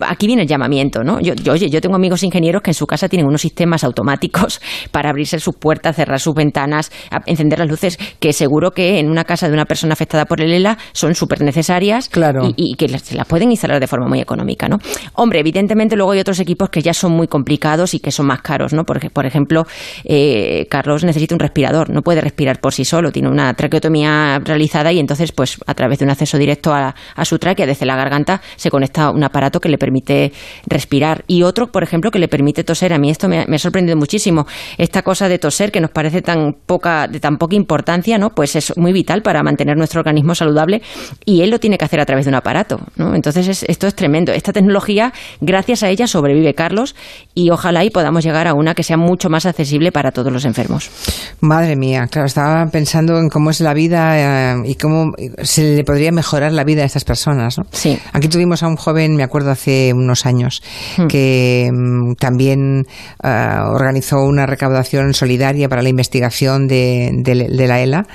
aquí 0.00 0.26
viene 0.26 0.42
el 0.42 0.48
llamamiento, 0.48 1.02
¿no? 1.02 1.20
Yo, 1.20 1.34
oye, 1.50 1.68
yo 1.68 1.80
tengo 1.80 1.96
amigos 1.96 2.22
ingenieros 2.22 2.62
que 2.62 2.70
en 2.70 2.74
su 2.74 2.86
casa 2.86 3.08
tienen 3.08 3.26
unos 3.26 3.42
sistemas 3.42 3.84
automáticos 3.84 4.60
para 4.90 5.10
abrirse 5.10 5.38
sus 5.38 5.56
puertas, 5.56 5.96
cerrar 5.96 6.20
sus 6.20 6.34
ventanas, 6.34 6.90
encender 7.26 7.58
las 7.58 7.68
luces, 7.68 7.98
que 8.18 8.32
seguro 8.32 8.72
que 8.72 8.98
en 8.98 9.10
una 9.10 9.24
casa 9.24 9.48
de 9.48 9.54
una 9.54 9.64
persona 9.64 9.92
afectada 9.92 10.24
por 10.24 10.40
el 10.40 10.52
ELA 10.52 10.78
son 10.92 11.14
súper 11.14 11.42
necesarias 11.42 12.10
y, 12.56 12.74
que 12.76 12.88
se 12.98 13.14
las 13.14 13.26
pueden 13.26 13.50
instalar 13.50 13.80
de 13.80 13.86
forma 13.86 14.08
muy 14.08 14.20
económica, 14.20 14.68
¿no? 14.68 14.78
Hombre, 15.14 15.40
evidentemente 15.40 15.96
luego 15.96 16.12
hay 16.12 16.20
otros 16.20 16.40
equipos 16.40 16.70
que 16.70 16.82
ya 16.82 16.94
son 16.94 17.12
muy 17.12 17.28
complicados 17.28 17.94
y 17.94 18.00
que 18.00 18.10
son 18.10 18.26
más 18.26 18.42
caros, 18.42 18.72
¿no? 18.72 18.84
Porque, 18.84 19.10
por 19.10 19.26
ejemplo, 19.26 19.64
eh, 20.04 20.66
Carlos 20.70 21.04
necesita 21.04 21.34
un 21.34 21.40
respirador, 21.40 21.90
no 21.90 22.02
puede 22.02 22.20
respirar 22.20 22.60
por 22.60 22.72
sí 22.72 22.84
solo, 22.84 23.12
tiene 23.12 23.28
una 23.28 23.54
traqueotomía 23.54 24.40
realizada 24.44 24.92
y 24.92 24.98
entonces, 24.98 25.32
pues, 25.32 25.58
a 25.66 25.74
través 25.74 25.98
de 25.98 26.04
un 26.04 26.10
acceso 26.10 26.38
directo 26.38 26.72
a, 26.72 26.94
a 27.14 27.24
su 27.24 27.38
tráquea 27.38 27.66
desde 27.66 27.86
la 27.86 27.96
garganta 27.96 28.40
se 28.56 28.70
conecta 28.70 29.10
una 29.10 29.28
aparato 29.34 29.58
que 29.58 29.68
le 29.68 29.78
permite 29.78 30.32
respirar. 30.66 31.24
Y 31.26 31.42
otro, 31.42 31.72
por 31.72 31.82
ejemplo, 31.82 32.12
que 32.12 32.20
le 32.20 32.28
permite 32.28 32.62
toser. 32.62 32.92
A 32.92 32.98
mí 32.98 33.10
esto 33.10 33.28
me, 33.28 33.40
ha 33.40 33.58
sorprendido 33.58 33.96
muchísimo. 33.96 34.46
Esta 34.78 35.02
cosa 35.02 35.28
de 35.28 35.40
toser, 35.40 35.72
que 35.72 35.80
nos 35.80 35.90
parece 35.90 36.22
tan 36.22 36.54
poca, 36.66 37.08
de 37.08 37.18
tan 37.18 37.36
poca 37.36 37.56
importancia, 37.56 38.16
¿no? 38.16 38.30
Pues 38.30 38.54
es 38.54 38.76
muy 38.76 38.92
vital 38.92 39.22
para 39.22 39.42
mantener 39.42 39.76
nuestro 39.76 40.00
organismo 40.00 40.36
saludable 40.36 40.82
y 41.24 41.42
él 41.42 41.50
lo 41.50 41.58
tiene 41.58 41.78
que 41.78 41.84
hacer 41.84 41.98
a 41.98 42.06
través 42.06 42.26
de 42.26 42.28
un 42.28 42.36
aparato, 42.36 42.78
¿no? 42.96 43.14
Entonces 43.14 43.64
esto 43.66 43.86
es 43.88 43.94
tremendo. 43.94 44.32
Esta 44.32 44.52
tecnología, 44.52 45.12
gracias 45.40 45.82
a 45.82 45.88
ella, 45.88 46.06
sobrevive 46.06 46.54
Carlos 46.54 46.94
y 47.34 47.50
ojalá 47.50 47.84
y 47.84 47.90
podamos 47.90 48.24
llegar 48.24 48.46
a 48.46 48.54
una 48.54 48.74
que 48.74 48.84
sea 48.84 48.96
mucho 48.96 49.28
más 49.28 49.46
accesible 49.46 49.90
para 49.90 50.12
todos 50.12 50.32
los 50.32 50.44
enfermos. 50.44 50.90
Madre 51.40 51.74
mía, 51.74 52.06
claro, 52.08 52.26
estaba 52.26 52.66
pensando 52.66 53.18
en 53.18 53.28
cómo 53.28 53.50
es 53.50 53.60
la 53.60 53.74
vida 53.74 54.52
eh, 54.54 54.62
y 54.64 54.74
cómo 54.76 55.12
se 55.42 55.76
le 55.76 55.84
podría 55.84 56.12
mejorar 56.12 56.52
la 56.52 56.62
vida 56.62 56.82
a 56.82 56.86
estas 56.86 57.04
personas, 57.04 57.58
¿no? 57.58 57.64
Sí. 57.72 57.98
Aquí 58.12 58.28
tuvimos 58.28 58.62
a 58.62 58.68
un 58.68 58.76
joven, 58.76 59.16
me 59.24 59.26
acuerdo 59.26 59.50
hace 59.50 59.94
unos 59.94 60.26
años, 60.26 60.62
hmm. 60.98 61.06
que 61.06 61.70
mm, 61.72 62.14
también 62.16 62.86
ah, 63.22 63.70
organizó 63.72 64.22
una 64.22 64.44
recaudación 64.44 65.14
solidaria 65.14 65.66
para 65.66 65.80
la 65.80 65.88
investigación 65.88 66.68
de, 66.68 67.22
la 67.24 67.80
ELA. 67.80 68.06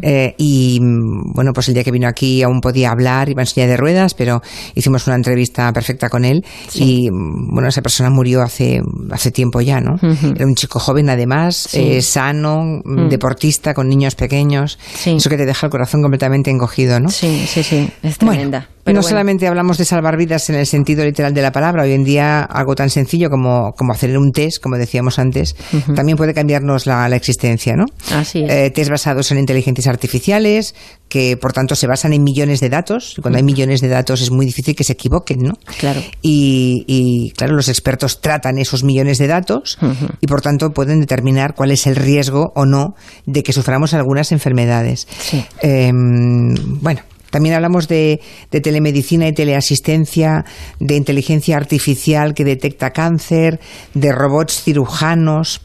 Eh, 0.00 0.34
y 0.38 0.78
mm, 0.80 1.34
bueno, 1.34 1.52
pues 1.52 1.68
el 1.68 1.74
día 1.74 1.84
que 1.84 1.90
vino 1.90 2.08
aquí 2.08 2.42
aún 2.42 2.62
podía 2.62 2.90
hablar, 2.90 3.28
iba 3.28 3.42
en 3.42 3.46
silla 3.46 3.66
de 3.66 3.76
ruedas, 3.76 4.14
pero 4.14 4.40
hicimos 4.74 5.06
una 5.06 5.16
entrevista 5.16 5.70
perfecta 5.74 6.08
con 6.08 6.24
él. 6.24 6.44
Y 6.72 7.10
mm, 7.10 7.52
bueno, 7.52 7.68
esa 7.68 7.82
persona 7.82 8.08
murió 8.08 8.40
hace, 8.40 8.80
hace 9.10 9.30
tiempo 9.30 9.60
ya, 9.60 9.80
¿no? 9.80 9.98
Era 10.34 10.46
un 10.46 10.54
chico 10.54 10.78
joven, 10.78 11.10
además, 11.10 11.74
eh, 11.74 12.00
sano, 12.00 12.80
deportista, 13.10 13.74
con 13.74 13.88
niños 13.88 14.14
pequeños. 14.14 14.78
Eso 15.04 15.28
que 15.28 15.36
te 15.36 15.44
deja 15.44 15.66
el 15.66 15.70
corazón 15.70 16.00
completamente 16.00 16.50
encogido, 16.50 17.00
¿no? 17.00 17.10
Sí, 17.10 17.44
sí, 17.46 17.62
sí. 17.62 17.90
Es 18.02 18.16
tremenda 18.16 18.68
no 18.92 19.02
solamente 19.02 19.46
hablamos 19.46 19.78
de 19.78 19.84
salvar 19.84 20.16
vidas 20.16 20.50
en 20.50 20.53
el 20.54 20.66
sentido 20.66 21.04
literal 21.04 21.34
de 21.34 21.42
la 21.42 21.52
palabra, 21.52 21.82
hoy 21.82 21.92
en 21.92 22.04
día 22.04 22.42
algo 22.42 22.74
tan 22.74 22.90
sencillo 22.90 23.30
como, 23.30 23.72
como 23.72 23.92
hacer 23.92 24.16
un 24.16 24.32
test, 24.32 24.62
como 24.62 24.76
decíamos 24.76 25.18
antes, 25.18 25.56
también 25.94 26.16
puede 26.16 26.34
cambiarnos 26.34 26.86
la, 26.86 27.14
existencia, 27.14 27.74
¿no? 27.76 27.84
Así 28.12 28.42
es. 28.42 28.50
Eh, 28.50 28.70
test 28.70 28.90
basados 28.90 29.30
en 29.30 29.38
inteligencias 29.38 29.86
artificiales, 29.86 30.74
que 31.08 31.36
por 31.36 31.52
tanto 31.52 31.76
se 31.76 31.86
basan 31.86 32.12
en 32.12 32.24
millones 32.24 32.60
de 32.60 32.68
datos. 32.68 33.16
Cuando 33.22 33.38
hay 33.38 33.44
millones 33.44 33.80
de 33.80 33.88
datos 33.88 34.20
es 34.20 34.30
muy 34.30 34.46
difícil 34.46 34.74
que 34.74 34.84
se 34.84 34.94
equivoquen, 34.94 35.42
¿no? 35.42 35.54
Claro. 35.78 36.02
Y, 36.22 37.32
claro, 37.36 37.54
los 37.54 37.68
expertos 37.68 38.20
tratan 38.20 38.58
esos 38.58 38.82
millones 38.82 39.18
de 39.18 39.28
datos 39.28 39.78
y 40.20 40.26
por 40.26 40.40
tanto 40.40 40.70
pueden 40.70 41.00
determinar 41.00 41.54
cuál 41.54 41.70
es 41.70 41.86
el 41.86 41.96
riesgo 41.96 42.52
o 42.56 42.66
no 42.66 42.94
de 43.26 43.42
que 43.42 43.52
suframos 43.52 43.94
algunas 43.94 44.32
enfermedades. 44.32 45.06
Sí. 45.20 45.44
Em, 45.60 46.54
bueno, 46.80 47.02
también 47.34 47.56
hablamos 47.56 47.88
de, 47.88 48.20
telemedicina 48.48 49.26
y 49.26 49.32
teleasistencia, 49.32 50.44
de 50.78 50.94
inteligencia 50.94 51.56
artificial 51.56 52.32
que 52.32 52.44
detecta 52.44 52.92
cáncer, 52.92 53.58
de 53.92 54.12
robots 54.12 54.62
cirujanos 54.62 55.60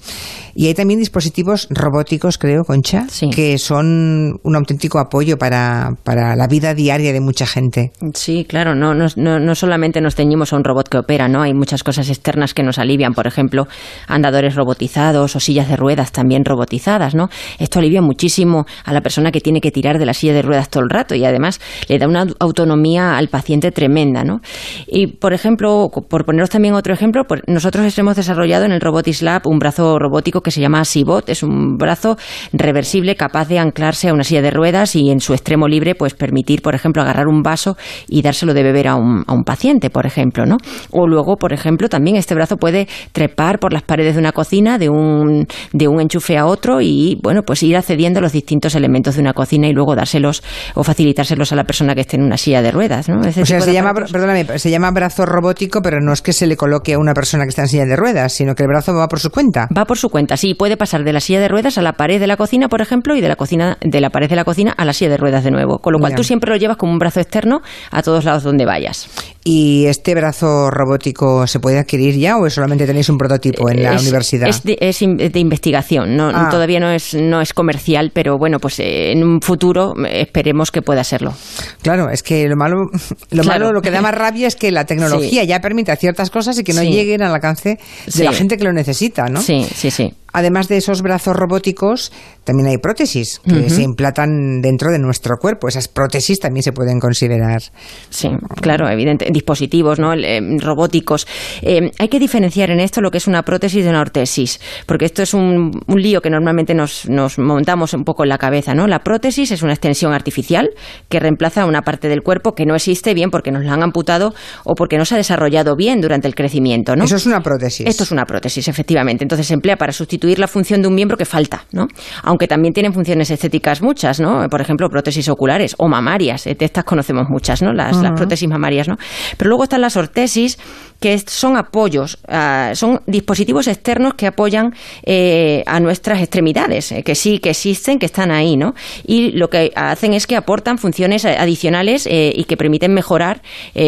Y 0.59 0.67
hay 0.67 0.73
también 0.73 0.99
dispositivos 0.99 1.69
robóticos, 1.69 2.37
creo, 2.37 2.65
Concha, 2.65 3.07
que 3.33 3.57
son 3.57 4.41
un 4.43 4.55
auténtico 4.57 4.99
apoyo 4.99 5.37
para, 5.37 5.91
para, 6.03 6.35
la 6.35 6.47
vida 6.47 6.73
diaria 6.73 7.13
de 7.13 7.21
mucha 7.21 7.45
gente. 7.45 7.93
Sí, 8.13 8.43
claro, 8.43 8.75
no, 8.75 8.93
no, 8.93 9.07
no, 9.15 9.55
solamente 9.55 10.01
nos 10.01 10.15
ceñimos 10.15 10.51
a 10.51 10.57
un 10.57 10.65
robot 10.65 10.89
que 10.89 10.97
opera, 10.97 11.29
¿no? 11.29 11.43
Hay 11.43 11.53
muchas 11.53 11.81
cosas 11.81 12.09
externas 12.09 12.53
que 12.53 12.61
nos 12.61 12.77
alivian, 12.77 13.13
por 13.13 13.25
ejemplo, 13.25 13.69
andadores 14.05 14.55
robotizados 14.55 15.33
o 15.33 15.39
sillas 15.39 15.69
de 15.69 15.77
ruedas 15.77 16.11
también 16.11 16.43
robotizadas, 16.43 17.15
¿no? 17.15 17.29
Esto 17.57 17.79
alivia 17.79 18.01
muchísimo 18.01 18.65
a 18.83 18.91
la 18.91 18.99
persona 18.99 19.31
que 19.31 19.39
tiene 19.39 19.61
que 19.61 19.71
tirar 19.71 19.97
de 19.97 20.05
la 20.05 20.13
silla 20.13 20.33
de 20.33 20.41
ruedas 20.41 20.67
todo 20.67 20.83
el 20.83 20.89
rato 20.89 21.15
y 21.15 21.23
además 21.23 21.61
le 21.87 21.99
da 21.99 22.05
una 22.05 22.27
autonomía 22.37 23.17
al 23.17 23.29
paciente 23.29 23.71
tremenda, 23.71 24.25
¿no? 24.25 24.41
Y, 24.87 25.07
por 25.07 25.31
ejemplo, 25.31 25.89
por 25.89 26.25
poneros 26.25 26.49
también 26.49 26.73
otro 26.73 26.93
ejemplo, 26.93 27.23
pues 27.29 27.43
nosotros 27.47 27.97
hemos 27.97 28.17
desarrollado 28.17 28.65
en 28.65 28.73
el 28.73 28.81
Robotics 28.81 29.21
Lab 29.21 29.43
un 29.47 29.57
brazo 29.57 29.97
robótico 29.97 30.41
que 30.41 30.48
se 30.51 30.61
llama 30.61 30.85
Sibot. 30.85 31.29
Es 31.29 31.43
un 31.43 31.77
brazo 31.77 32.17
reversible 32.53 33.15
capaz 33.15 33.47
de 33.47 33.59
anclarse 33.59 34.09
a 34.09 34.13
una 34.13 34.23
silla 34.23 34.41
de 34.41 34.51
ruedas 34.51 34.95
y 34.95 35.09
en 35.09 35.19
su 35.19 35.33
extremo 35.33 35.67
libre, 35.67 35.95
pues 35.95 36.13
permitir, 36.13 36.61
por 36.61 36.75
ejemplo, 36.75 37.01
agarrar 37.01 37.27
un 37.27 37.41
vaso 37.41 37.77
y 38.07 38.21
dárselo 38.21 38.53
de 38.53 38.63
beber 38.63 38.87
a 38.87 38.95
un, 38.95 39.23
a 39.27 39.33
un 39.33 39.43
paciente, 39.43 39.89
por 39.89 40.05
ejemplo, 40.05 40.45
¿no? 40.45 40.57
O 40.91 41.07
luego, 41.07 41.37
por 41.37 41.53
ejemplo, 41.53 41.89
también 41.89 42.15
este 42.15 42.35
brazo 42.35 42.57
puede 42.57 42.87
trepar 43.11 43.59
por 43.59 43.73
las 43.73 43.83
paredes 43.83 44.15
de 44.15 44.19
una 44.19 44.31
cocina 44.31 44.77
de 44.77 44.89
un, 44.89 45.47
de 45.73 45.87
un 45.87 46.01
enchufe 46.01 46.37
a 46.37 46.45
otro 46.45 46.81
y, 46.81 47.19
bueno, 47.21 47.43
pues 47.43 47.63
ir 47.63 47.77
accediendo 47.77 48.19
a 48.19 48.21
los 48.21 48.31
distintos 48.31 48.75
elementos 48.75 49.15
de 49.15 49.21
una 49.21 49.33
cocina 49.33 49.67
y 49.67 49.73
luego 49.73 49.95
dárselos 49.95 50.43
o 50.75 50.83
facilitárselos 50.83 51.51
a 51.51 51.55
la 51.55 51.63
persona 51.63 51.95
que 51.95 52.01
esté 52.01 52.17
en 52.17 52.23
una 52.23 52.37
silla 52.37 52.61
de 52.61 52.71
ruedas, 52.71 53.09
¿no? 53.09 53.19
o 53.19 53.31
sea, 53.31 53.61
se 53.61 53.73
llama, 53.73 53.93
perdóname, 53.93 54.57
se 54.57 54.69
llama 54.69 54.91
brazo 54.91 55.25
robótico, 55.25 55.81
pero 55.81 55.99
no 55.99 56.13
es 56.13 56.21
que 56.21 56.33
se 56.33 56.47
le 56.47 56.55
coloque 56.57 56.93
a 56.93 56.99
una 56.99 57.13
persona 57.13 57.43
que 57.43 57.49
está 57.49 57.63
en 57.63 57.67
silla 57.67 57.85
de 57.85 57.95
ruedas, 57.95 58.33
sino 58.33 58.55
que 58.55 58.63
el 58.63 58.69
brazo 58.69 58.93
va 58.93 59.07
por 59.07 59.19
su 59.19 59.29
cuenta. 59.29 59.67
Va 59.75 59.85
por 59.85 59.97
su 59.97 60.09
cuenta, 60.09 60.28
sí, 60.37 60.53
puede 60.53 60.77
pasar 60.77 61.03
de 61.03 61.13
la 61.13 61.19
silla 61.19 61.39
de 61.39 61.47
ruedas 61.47 61.77
a 61.77 61.81
la 61.81 61.93
pared 61.93 62.19
de 62.19 62.27
la 62.27 62.37
cocina, 62.37 62.69
por 62.69 62.81
ejemplo, 62.81 63.15
y 63.15 63.21
de 63.21 63.27
la 63.27 63.35
cocina 63.35 63.77
de 63.81 64.01
la 64.01 64.09
pared 64.09 64.29
de 64.29 64.35
la 64.35 64.43
cocina 64.43 64.73
a 64.77 64.85
la 64.85 64.93
silla 64.93 65.11
de 65.11 65.17
ruedas 65.17 65.43
de 65.43 65.51
nuevo, 65.51 65.79
con 65.79 65.93
lo 65.93 65.99
cual 65.99 66.15
tú 66.15 66.23
siempre 66.23 66.51
lo 66.51 66.57
llevas 66.57 66.77
como 66.77 66.91
un 66.91 66.99
brazo 66.99 67.19
externo 67.19 67.61
a 67.91 68.01
todos 68.01 68.25
lados 68.25 68.43
donde 68.43 68.65
vayas. 68.65 69.09
¿Y 69.43 69.85
este 69.85 70.13
brazo 70.15 70.69
robótico 70.69 71.47
se 71.47 71.59
puede 71.59 71.79
adquirir 71.79 72.17
ya 72.17 72.37
o 72.37 72.49
solamente 72.49 72.85
tenéis 72.85 73.09
un 73.09 73.17
prototipo 73.17 73.69
en 73.69 73.83
la 73.83 73.99
universidad? 73.99 74.49
Es 74.49 74.63
de, 74.63 75.39
investigación, 75.39 76.15
no, 76.15 76.29
ah. 76.29 76.49
todavía 76.51 76.79
no 76.79 76.91
es, 76.91 77.13
no 77.13 77.41
es 77.41 77.53
comercial, 77.53 78.11
pero 78.13 78.37
bueno, 78.37 78.59
pues 78.59 78.79
eh, 78.79 79.11
en 79.11 79.23
un 79.23 79.41
futuro 79.41 79.93
eh, 80.05 80.21
esperemos 80.21 80.71
que 80.71 80.81
pueda 80.81 81.03
serlo. 81.03 81.33
Claro, 81.81 82.09
es 82.09 82.23
que 82.23 82.47
lo 82.47 82.55
malo, 82.55 82.89
lo 83.31 83.43
malo, 83.43 83.71
lo 83.71 83.81
que 83.81 83.91
da 83.91 84.01
más 84.01 84.13
rabia 84.13 84.47
es 84.47 84.55
que 84.55 84.71
la 84.71 84.85
tecnología 84.89 85.43
ya 85.43 85.59
permite 85.61 85.95
ciertas 85.95 86.29
cosas 86.29 86.57
y 86.59 86.63
que 86.63 86.73
no 86.73 86.83
lleguen 86.83 87.21
al 87.21 87.33
alcance 87.33 87.79
de 88.13 88.23
la 88.23 88.33
gente 88.33 88.57
que 88.57 88.63
lo 88.63 88.73
necesita, 88.73 89.25
¿no? 89.27 89.41
Sí, 89.41 89.65
sí, 89.73 89.91
sí. 89.91 90.13
Además 90.33 90.67
de 90.67 90.77
esos 90.77 91.01
brazos 91.01 91.35
robóticos, 91.35 92.11
también 92.43 92.67
hay 92.67 92.77
prótesis 92.77 93.41
que 93.47 93.69
se 93.69 93.83
implantan 93.83 94.61
dentro 94.61 94.91
de 94.91 94.99
nuestro 94.99 95.37
cuerpo. 95.37 95.67
Esas 95.67 95.87
prótesis 95.87 96.39
también 96.39 96.63
se 96.63 96.71
pueden 96.71 96.99
considerar. 96.99 97.61
Sí, 98.09 98.29
claro, 98.61 98.89
evidente. 98.89 99.27
Dispositivos 99.31 99.99
¿no? 99.99 100.13
Eh, 100.13 100.41
robóticos. 100.59 101.27
Eh, 101.61 101.91
hay 101.99 102.07
que 102.07 102.19
diferenciar 102.19 102.71
en 102.71 102.79
esto 102.79 103.01
lo 103.01 103.11
que 103.11 103.17
es 103.17 103.27
una 103.27 103.43
prótesis 103.43 103.83
de 103.83 103.89
una 103.89 104.01
ortesis, 104.01 104.59
porque 104.85 105.05
esto 105.05 105.21
es 105.21 105.33
un, 105.33 105.71
lío 105.87 106.21
que 106.21 106.29
normalmente 106.29 106.73
nos, 106.73 107.07
montamos 107.37 107.93
un 107.93 108.03
poco 108.03 108.23
en 108.23 108.29
la 108.29 108.37
cabeza. 108.37 108.73
¿no? 108.73 108.87
La 108.87 108.99
prótesis 108.99 109.51
es 109.51 109.61
una 109.61 109.73
extensión 109.73 110.13
artificial 110.13 110.69
que 111.07 111.19
reemplaza 111.19 111.65
una 111.65 111.81
parte 111.81 112.07
del 112.07 112.21
cuerpo 112.21 112.53
que 112.53 112.65
no 112.65 112.75
existe 112.75 113.13
bien 113.13 113.29
porque 113.29 113.51
nos 113.51 113.63
la 113.63 113.73
han 113.73 113.83
amputado 113.83 114.33
o 114.63 114.75
porque 114.75 114.97
no 114.97 115.05
se 115.05 115.15
ha 115.15 115.17
desarrollado 115.17 115.75
bien 115.75 116.01
durante 116.01 116.27
el 116.27 116.35
crecimiento. 116.35 116.95
¿no? 116.95 117.03
Eso 117.03 117.15
es 117.15 117.25
una 117.25 117.41
prótesis. 117.41 117.87
Esto 117.87 118.03
es 118.03 118.11
una 118.11 118.25
prótesis, 118.25 118.67
efectivamente. 118.67 119.23
Entonces 119.23 119.47
se 119.47 119.53
emplea 119.53 119.75
para 119.75 119.91
sustituir 119.91 120.18
la 120.19 120.47
función 120.47 120.81
de 120.81 120.87
un 120.87 120.95
miembro 120.95 121.17
que 121.17 121.25
falta, 121.25 121.65
¿no? 121.71 121.87
Aunque 122.23 122.47
también 122.47 122.73
tienen 122.73 122.93
funciones 122.93 123.31
estéticas 123.31 123.81
muchas, 123.81 124.19
¿no? 124.19 124.47
Por 124.49 124.61
ejemplo, 124.61 124.89
prótesis 124.89 125.27
oculares 125.29 125.75
o 125.77 125.87
mamarias, 125.87 126.43
de 126.43 126.57
estas 126.59 126.83
conocemos 126.83 127.27
muchas, 127.29 127.61
¿no? 127.61 127.73
Las, 127.73 127.97
prótesis 128.15 128.49
mamarias, 128.49 128.87
¿no? 128.87 128.97
Pero 129.37 129.49
luego 129.49 129.63
están 129.63 129.81
las 129.81 129.95
ortesis, 129.95 130.57
que 130.99 131.17
son 131.19 131.57
apoyos, 131.57 132.19
ah, 132.27 132.71
son 132.73 133.01
dispositivos 133.07 133.67
externos 133.67 134.13
que 134.15 134.27
apoyan 134.27 134.73
eh, 135.03 135.63
a 135.65 135.79
nuestras 135.79 136.19
extremidades, 136.19 136.91
eh, 136.91 137.03
que 137.03 137.15
sí, 137.15 137.39
que 137.39 137.51
existen, 137.51 137.99
que 137.99 138.05
están 138.05 138.31
ahí, 138.31 138.57
¿no? 138.57 138.73
Y 139.05 139.31
lo 139.31 139.49
que 139.49 139.71
hacen 139.75 140.13
es 140.13 140.27
que 140.27 140.35
aportan 140.35 140.77
funciones 140.77 141.25
adicionales 141.25 142.05
eh, 142.07 142.31
y 142.35 142.43
que 142.43 142.57
permiten 142.57 142.93
mejorar 142.93 143.41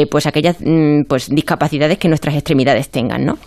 pues 0.09 0.25
aquellas 0.25 0.57
mm, 0.59 1.03
pues 1.07 1.27
discapacidades 1.29 1.97
que 1.97 2.07
nuestras 2.07 2.35
extremidades 2.35 2.89
tengan, 2.89 3.25
¿no? 3.25 3.38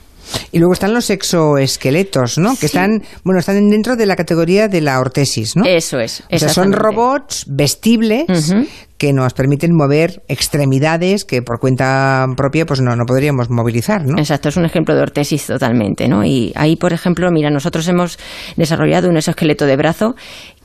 Y 0.52 0.58
luego 0.58 0.72
están 0.72 0.94
los 0.94 1.10
exoesqueletos, 1.10 2.38
¿no? 2.38 2.56
Que 2.56 2.66
están, 2.66 3.02
bueno, 3.24 3.40
están 3.40 3.68
dentro 3.70 3.96
de 3.96 4.06
la 4.06 4.16
categoría 4.16 4.68
de 4.68 4.80
la 4.80 5.00
ortesis, 5.00 5.56
¿no? 5.56 5.64
Eso 5.64 5.98
es. 5.98 6.22
O 6.30 6.38
sea, 6.38 6.48
son 6.48 6.72
robots 6.72 7.44
vestibles 7.48 8.54
que 8.98 9.12
nos 9.12 9.34
permiten 9.34 9.74
mover 9.74 10.22
extremidades 10.28 11.24
que 11.24 11.42
por 11.42 11.58
cuenta 11.58 12.26
propia 12.36 12.64
pues 12.64 12.80
no, 12.80 12.94
no 12.96 13.04
podríamos 13.06 13.50
movilizar, 13.50 14.06
¿no? 14.06 14.18
Exacto, 14.18 14.48
es 14.48 14.56
un 14.56 14.64
ejemplo 14.64 14.94
de 14.94 15.02
ortesis 15.02 15.46
totalmente, 15.46 16.08
¿no? 16.08 16.24
Y 16.24 16.52
ahí, 16.54 16.76
por 16.76 16.92
ejemplo, 16.92 17.30
mira, 17.30 17.50
nosotros 17.50 17.86
hemos 17.88 18.18
desarrollado 18.56 19.08
un 19.08 19.16
exoesqueleto 19.16 19.66
de 19.66 19.76
brazo 19.76 20.14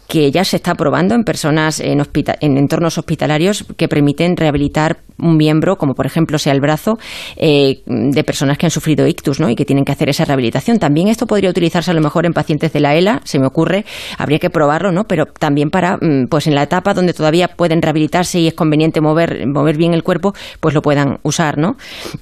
que 0.09 0.31
ya 0.31 0.43
se 0.43 0.55
está 0.55 0.73
probando 0.73 1.13
en 1.13 1.23
personas 1.23 1.79
en, 1.79 2.01
en 2.41 2.57
entornos 2.57 2.97
hospitalarios 2.97 3.63
que 3.77 3.87
permiten 3.87 4.35
rehabilitar 4.35 4.97
un 5.19 5.37
miembro, 5.37 5.77
como 5.77 5.93
por 5.93 6.05
ejemplo 6.05 6.39
sea 6.39 6.53
el 6.53 6.61
brazo, 6.61 6.97
eh, 7.35 7.81
de 7.85 8.23
personas 8.23 8.57
que 8.57 8.65
han 8.65 8.71
sufrido 8.71 9.05
ictus 9.05 9.39
¿no? 9.39 9.49
y 9.49 9.55
que 9.55 9.65
tienen 9.65 9.85
que 9.85 9.91
hacer 9.91 10.09
esa 10.09 10.25
rehabilitación. 10.25 10.79
También 10.79 11.09
esto 11.09 11.27
podría 11.27 11.49
utilizarse 11.49 11.91
a 11.91 11.93
lo 11.93 12.01
mejor 12.01 12.25
en 12.25 12.33
pacientes 12.33 12.73
de 12.73 12.79
la 12.79 12.95
ELA, 12.95 13.21
se 13.23 13.37
me 13.37 13.45
ocurre, 13.45 13.85
habría 14.17 14.39
que 14.39 14.49
probarlo, 14.49 14.91
¿no? 14.91 15.03
pero 15.03 15.25
también 15.25 15.69
para, 15.69 15.97
mm, 15.97 16.27
pues 16.29 16.47
en 16.47 16.55
la 16.55 16.63
etapa 16.63 16.93
donde 16.93 17.13
todavía 17.13 17.49
pueden 17.49 17.81
rehabilitarse 17.81 18.39
y 18.39 18.47
es 18.47 18.53
conveniente 18.53 19.01
mover, 19.01 19.45
mover 19.45 19.77
bien 19.77 19.93
el 19.93 20.03
cuerpo, 20.03 20.33
pues 20.59 20.73
lo 20.73 20.81
puedan 20.81 21.19
usar. 21.21 21.57
¿no? 21.57 21.77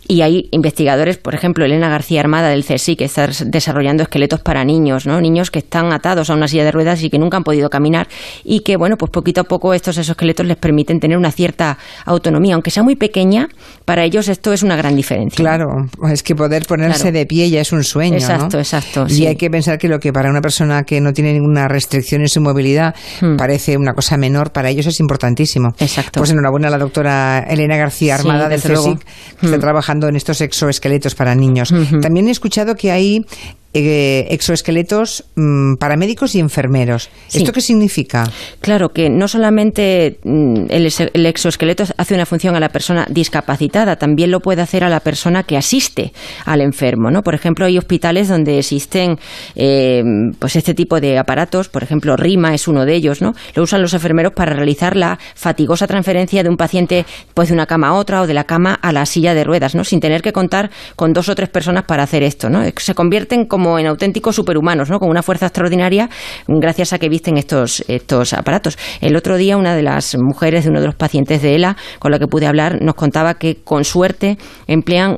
Y 0.08 0.22
hay 0.22 0.50
investigadores, 0.52 1.18
por 1.18 1.36
ejemplo, 1.36 1.64
Elena 1.64 1.90
García 1.90 2.20
Armada 2.20 2.50
del 2.50 2.66
CSI, 2.66 2.98
que 2.98 3.06
está 3.06 3.30
desarrollando 3.46 4.04
esqueletos 4.04 4.42
para 4.42 4.66
niños, 4.66 5.06
¿no? 5.06 5.22
niños 5.22 5.52
que 5.52 5.60
están 5.60 5.94
atados 5.94 6.30
a 6.30 6.34
una 6.34 6.48
silla 6.48 6.66
de 6.66 6.72
ruedas 6.72 7.04
y 7.04 7.10
que 7.10 7.20
nunca 7.20 7.38
han 7.38 7.44
podido 7.44 7.70
caminar 7.78 8.08
y 8.44 8.62
que, 8.62 8.76
bueno, 8.76 8.96
pues 8.98 9.12
poquito 9.12 9.42
a 9.42 9.44
poco 9.44 9.74
estos 9.74 9.98
esqueletos 9.98 10.46
les 10.46 10.58
permiten 10.58 11.00
tener 11.00 11.18
una 11.18 11.32
cierta 11.32 11.78
autonomía, 12.06 12.56
aunque 12.56 12.72
sea 12.72 12.84
muy 12.84 12.96
pequeña, 12.96 13.48
para 13.86 14.04
ellos 14.04 14.28
esto 14.28 14.52
es 14.52 14.64
una 14.64 14.76
gran 14.76 14.96
diferencia. 14.96 15.38
Claro, 15.38 15.68
es 16.12 16.24
que 16.24 16.36
poder 16.36 16.66
ponerse 16.66 17.12
de 17.12 17.26
pie 17.26 17.50
ya 17.50 17.62
es 17.62 17.72
un 17.72 17.84
sueño. 17.84 18.16
Exacto, 18.16 18.58
exacto. 18.58 19.06
Y 19.08 19.26
hay 19.26 19.36
que 19.36 19.50
pensar 19.50 19.78
que 19.78 19.88
lo 19.88 20.00
que 20.00 20.12
para 20.12 20.30
una 20.30 20.42
persona 20.42 20.84
que 20.84 21.00
no 21.00 21.14
tiene 21.14 21.34
ninguna 21.34 21.68
restricción 21.68 22.22
en 22.22 22.30
su 22.30 22.42
movilidad 22.42 22.96
hmm. 23.22 23.36
parece 23.38 23.78
una 23.78 23.94
cosa 23.94 24.18
menor, 24.18 24.52
para 24.52 24.70
ellos 24.70 24.88
es 24.88 25.00
importantísimo. 25.00 25.70
Exacto. 25.80 26.20
Pues 26.20 26.32
enhorabuena 26.32 26.68
a 26.70 26.72
la 26.72 26.78
doctora 26.78 27.46
Elena 27.48 27.78
García 27.78 28.16
Armada 28.16 28.50
del 28.50 28.62
CSIC, 28.62 29.04
que 29.40 29.46
está 29.46 29.58
hmm. 29.58 29.62
trabajando 29.62 30.08
en 30.08 30.16
estos 30.16 30.42
exoesqueletos 30.42 31.16
para 31.16 31.36
niños. 31.36 31.72
Hmm. 31.72 32.00
También 32.02 32.28
he 32.28 32.32
escuchado 32.32 32.76
que 32.76 32.92
hay 32.92 33.26
eh, 33.74 34.28
exoesqueletos 34.30 35.26
mm, 35.36 35.76
para 35.76 35.98
médicos 35.98 36.34
y 36.36 36.40
enfermeros. 36.40 37.10
¿Esto 37.32 37.52
qué 37.52 37.62
significa? 37.62 38.24
Claro, 38.62 38.90
que 38.90 39.10
no 39.10 39.28
solamente 39.28 40.20
mm, 40.24 40.68
el, 40.70 41.26
exoesqueleto 41.26 41.84
hace 41.98 42.16
una 42.16 42.26
función 42.26 42.56
a 42.56 42.60
la 42.60 42.70
persona 42.70 43.06
discapacitada, 43.10 43.98
también 43.98 44.32
lo 44.32 44.40
puede 44.40 44.62
hacer 44.62 44.84
a 44.84 44.90
la 44.90 45.02
persona 45.02 45.44
que 45.44 45.58
asiste 45.58 46.14
al 46.46 46.62
enfermo. 46.62 47.12
¿no? 47.12 47.22
Por 47.24 47.36
ejemplo, 47.36 47.66
hay 47.66 47.78
hospitales 47.78 48.30
donde 48.30 48.58
existen 48.58 49.20
eh, 49.56 50.02
pues 50.40 50.56
este 50.56 50.74
tipo 50.74 51.00
de 51.00 51.18
aparatos, 51.20 51.68
por 51.68 51.84
ejemplo, 51.84 52.16
RIMA 52.16 52.54
es 52.54 52.68
uno 52.68 52.86
de 52.86 52.96
ellos, 52.96 53.22
¿no? 53.22 53.34
Lo 53.54 53.64
usan 53.64 53.82
los 53.82 53.94
enfermeros 53.94 54.34
para 54.34 54.54
realizar 54.54 54.96
la 54.96 55.20
fatigosa 55.36 55.88
transferencia 55.88 56.42
de 56.42 56.50
un 56.50 56.58
paciente 56.58 57.06
pues, 57.34 57.50
de 57.50 57.54
una 57.54 57.66
cama 57.66 57.90
a 57.90 57.94
otra 57.94 58.22
o 58.22 58.28
de 58.28 58.34
la 58.34 58.46
cama 58.46 58.74
a 58.74 58.92
la 58.92 59.06
silla 59.06 59.34
de 59.34 59.44
ruedas, 59.44 59.76
¿no? 59.76 59.84
Sin 59.84 60.00
tener 60.00 60.22
que 60.22 60.32
contar 60.32 60.72
con 60.96 61.14
dos 61.14 61.30
o 61.30 61.36
tres 61.36 61.50
personas 61.50 61.84
para 61.84 62.04
hacer 62.04 62.24
esto, 62.24 62.50
¿no? 62.50 62.64
Se 62.78 62.96
convierten 62.96 63.46
como 63.46 63.57
en 63.58 63.88
auténticos 63.88 64.36
superhumanos, 64.36 64.90
¿no? 64.90 65.00
Con 65.00 65.10
una 65.10 65.24
fuerza 65.24 65.48
extraordinaria 65.48 66.10
gracias 66.48 66.94
a 66.94 67.00
que 67.00 67.10
visten 67.10 67.38
estos, 67.38 67.84
estos 67.88 68.34
aparatos. 68.34 68.78
El 69.02 69.16
otro 69.16 69.38
día 69.38 69.58
una 69.58 69.76
de 69.76 69.84
las 69.84 70.16
mujeres 70.18 70.64
de 70.64 70.70
uno 70.70 70.80
de 70.80 70.88
los 70.88 70.96
pacientes 70.96 71.42
de 71.42 71.56
ELA 71.56 71.78
con 72.00 72.12
la 72.12 72.20
que 72.20 72.28
pude 72.28 72.46
hablar 72.46 72.82
nos 72.82 72.96
contaba 72.96 73.36
que 73.36 73.58
con 73.64 73.84
suerte 73.84 74.38
emplean 74.68 75.18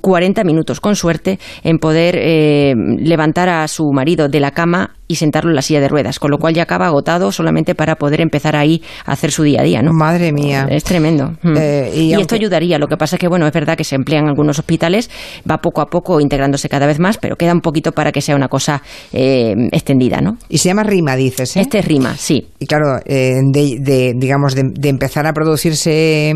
40 0.00 0.44
minutos, 0.44 0.80
con 0.80 0.94
suerte, 0.94 1.38
en 1.64 1.78
poder 1.78 2.16
eh, 2.18 2.74
levantar 2.98 3.48
a 3.48 3.66
su 3.66 3.90
marido 3.92 4.28
de 4.28 4.40
la 4.40 4.50
cama 4.52 4.94
y 5.10 5.16
sentarlo 5.16 5.50
en 5.50 5.56
la 5.56 5.62
silla 5.62 5.80
de 5.80 5.88
ruedas, 5.88 6.18
con 6.20 6.30
lo 6.30 6.38
cual 6.38 6.54
ya 6.54 6.62
acaba 6.62 6.86
agotado 6.86 7.32
solamente 7.32 7.74
para 7.74 7.96
poder 7.96 8.20
empezar 8.20 8.54
ahí 8.54 8.80
a 9.04 9.12
hacer 9.12 9.32
su 9.32 9.42
día 9.42 9.60
a 9.60 9.64
día, 9.64 9.82
¿no? 9.82 9.92
Madre 9.92 10.32
mía. 10.32 10.68
Es 10.70 10.84
tremendo. 10.84 11.32
Mm. 11.42 11.56
Eh, 11.56 11.90
y 11.94 12.00
y 12.10 12.14
esto 12.14 12.36
ayudaría. 12.36 12.78
Lo 12.78 12.86
que 12.86 12.96
pasa 12.96 13.16
es 13.16 13.20
que, 13.20 13.26
bueno, 13.28 13.46
es 13.46 13.52
verdad 13.52 13.76
que 13.76 13.82
se 13.84 13.96
emplea 13.96 14.20
en 14.20 14.28
algunos 14.28 14.58
hospitales, 14.60 15.10
va 15.50 15.58
poco 15.58 15.80
a 15.80 15.86
poco 15.86 16.20
integrándose 16.20 16.68
cada 16.68 16.86
vez 16.86 17.00
más, 17.00 17.18
pero 17.18 17.34
queda 17.36 17.52
un 17.52 17.60
poquito 17.60 17.90
para 17.92 18.12
que 18.12 18.20
sea 18.20 18.36
una 18.36 18.46
cosa 18.48 18.82
eh, 19.12 19.54
extendida, 19.72 20.20
¿no? 20.20 20.36
Y 20.48 20.58
se 20.58 20.68
llama 20.68 20.84
rima, 20.84 21.16
dices, 21.16 21.56
¿eh? 21.56 21.60
Este 21.62 21.80
es 21.80 21.84
rima, 21.84 22.14
sí. 22.16 22.46
Y 22.60 22.66
claro, 22.66 23.00
eh, 23.04 23.40
de, 23.52 23.78
de, 23.80 24.14
digamos, 24.16 24.54
de, 24.54 24.62
de 24.72 24.88
empezar 24.88 25.26
a 25.26 25.32
producirse 25.32 26.34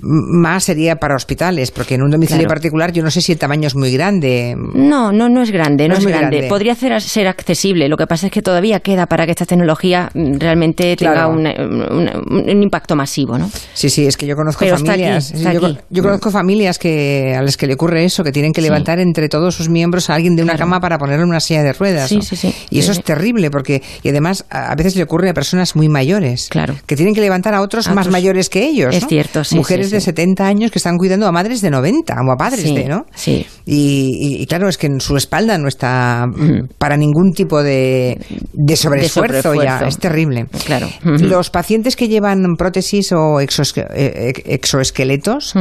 más 0.00 0.64
sería 0.64 0.96
para 0.96 1.14
hospitales, 1.16 1.70
porque 1.70 1.94
en 1.94 2.02
un 2.02 2.10
domicilio 2.10 2.42
Claro. 2.42 2.54
particular 2.54 2.92
yo 2.92 3.02
no 3.02 3.10
sé 3.10 3.20
si 3.20 3.32
el 3.32 3.38
tamaño 3.38 3.66
es 3.66 3.74
muy 3.74 3.92
grande. 3.92 4.54
No, 4.74 5.12
no, 5.12 5.28
no 5.28 5.42
es 5.42 5.50
grande, 5.50 5.84
no, 5.84 5.88
No 5.88 5.94
es 5.94 5.98
es, 6.00 6.04
muy 6.04 6.12
grande. 6.12 6.36
grande. 6.36 6.48
Podría 6.48 6.74
ser, 6.74 7.00
ser 7.00 7.26
accesible. 7.26 7.88
Lo 7.88 7.96
que 7.96 8.06
pasa 8.12 8.26
es 8.26 8.32
que 8.32 8.42
todavía 8.42 8.80
queda 8.80 9.06
para 9.06 9.24
que 9.24 9.30
esta 9.32 9.46
tecnología 9.46 10.10
mm, 10.12 10.38
realmente 10.38 10.94
tenga 10.96 11.12
Claro. 11.14 11.30
una- 11.30 11.54
una- 11.90 12.20
un 12.52 12.62
impacto 12.62 12.94
masivo, 12.94 13.38
¿no? 13.38 13.50
Sí, 13.72 13.88
sí, 13.88 14.06
es 14.06 14.16
que 14.16 14.26
yo 14.26 14.36
conozco 14.36 14.60
Pero 14.60 14.76
está 14.76 14.92
aquí, 14.92 15.00
familias. 15.02 15.32
está 15.32 15.52
yo, 15.54 15.66
aquí. 15.66 15.78
yo 15.90 16.02
conozco 16.02 16.30
familias 16.30 16.78
que 16.78 17.34
a 17.36 17.42
las 17.42 17.56
que 17.56 17.66
le 17.66 17.74
ocurre 17.74 18.04
eso, 18.04 18.22
que 18.22 18.32
tienen 18.32 18.52
que 18.52 18.60
Sí. 18.60 18.66
levantar 18.66 18.98
entre 19.00 19.28
todos 19.28 19.54
sus 19.54 19.68
miembros 19.70 20.10
a 20.10 20.14
alguien 20.14 20.36
de 20.36 20.42
una 20.42 20.52
Claro. 20.52 20.64
cama 20.66 20.80
para 20.80 20.98
ponerle 20.98 21.22
en 21.24 21.30
una 21.30 21.40
silla 21.40 21.62
de 21.62 21.72
ruedas. 21.72 22.08
Sí, 22.08 22.16
¿no? 22.16 22.22
sí, 22.22 22.36
sí. 22.36 22.54
Y 22.70 22.78
eso 22.80 22.92
es 22.92 23.02
terrible, 23.02 23.50
porque 23.50 23.82
y 24.02 24.08
además 24.10 24.44
a 24.50 24.74
veces 24.74 24.94
le 24.96 25.02
ocurre 25.04 25.30
a 25.30 25.34
personas 25.34 25.74
muy 25.74 25.88
mayores, 25.88 26.48
Claro. 26.50 26.74
que 26.86 26.96
tienen 26.96 27.14
que 27.14 27.20
levantar 27.22 27.54
a 27.54 27.62
otros 27.62 27.88
A 27.88 27.94
más 27.94 28.08
mayores 28.08 28.48
que 28.50 28.66
ellos. 28.66 28.94
Es 28.94 29.02
¿no? 29.04 29.08
cierto, 29.08 29.44
sí, 29.44 29.56
Mujeres 29.56 29.90
de 29.90 30.00
sí. 30.00 30.06
70 30.06 30.46
años 30.46 30.70
que 30.70 30.78
están 30.78 30.98
cuidando 30.98 31.26
a 31.26 31.32
madres 31.32 31.60
de 31.62 31.70
90 31.70 32.14
o 32.14 32.30
a 32.32 32.36
padres 32.36 32.64
de, 32.74 32.84
¿no? 32.84 33.06
sí. 33.14 33.46
Y, 33.64 34.18
y- 34.20 34.42
y 34.42 34.46
claro, 34.46 34.68
es 34.68 34.76
que 34.76 34.88
en 34.88 35.00
su 35.00 35.16
espalda 35.16 35.56
no 35.56 35.68
está 35.68 36.26
para 36.78 36.96
ningún 36.96 37.32
tipo 37.32 37.62
de, 37.62 38.01
de 38.52 38.76
sobreesfuerzo 38.76 39.54
ya. 39.54 39.60
sobreesfuerzo. 39.78 39.86
Es 39.86 39.98
terrible. 39.98 40.46
Claro. 40.66 40.88
Los 41.04 41.50
pacientes 41.50 41.96
que 41.96 42.08
llevan 42.08 42.56
prótesis 42.56 43.12
o 43.12 43.40
eh, 43.40 44.30
ex- 44.34 44.42
exoesqueletos. 44.46 45.54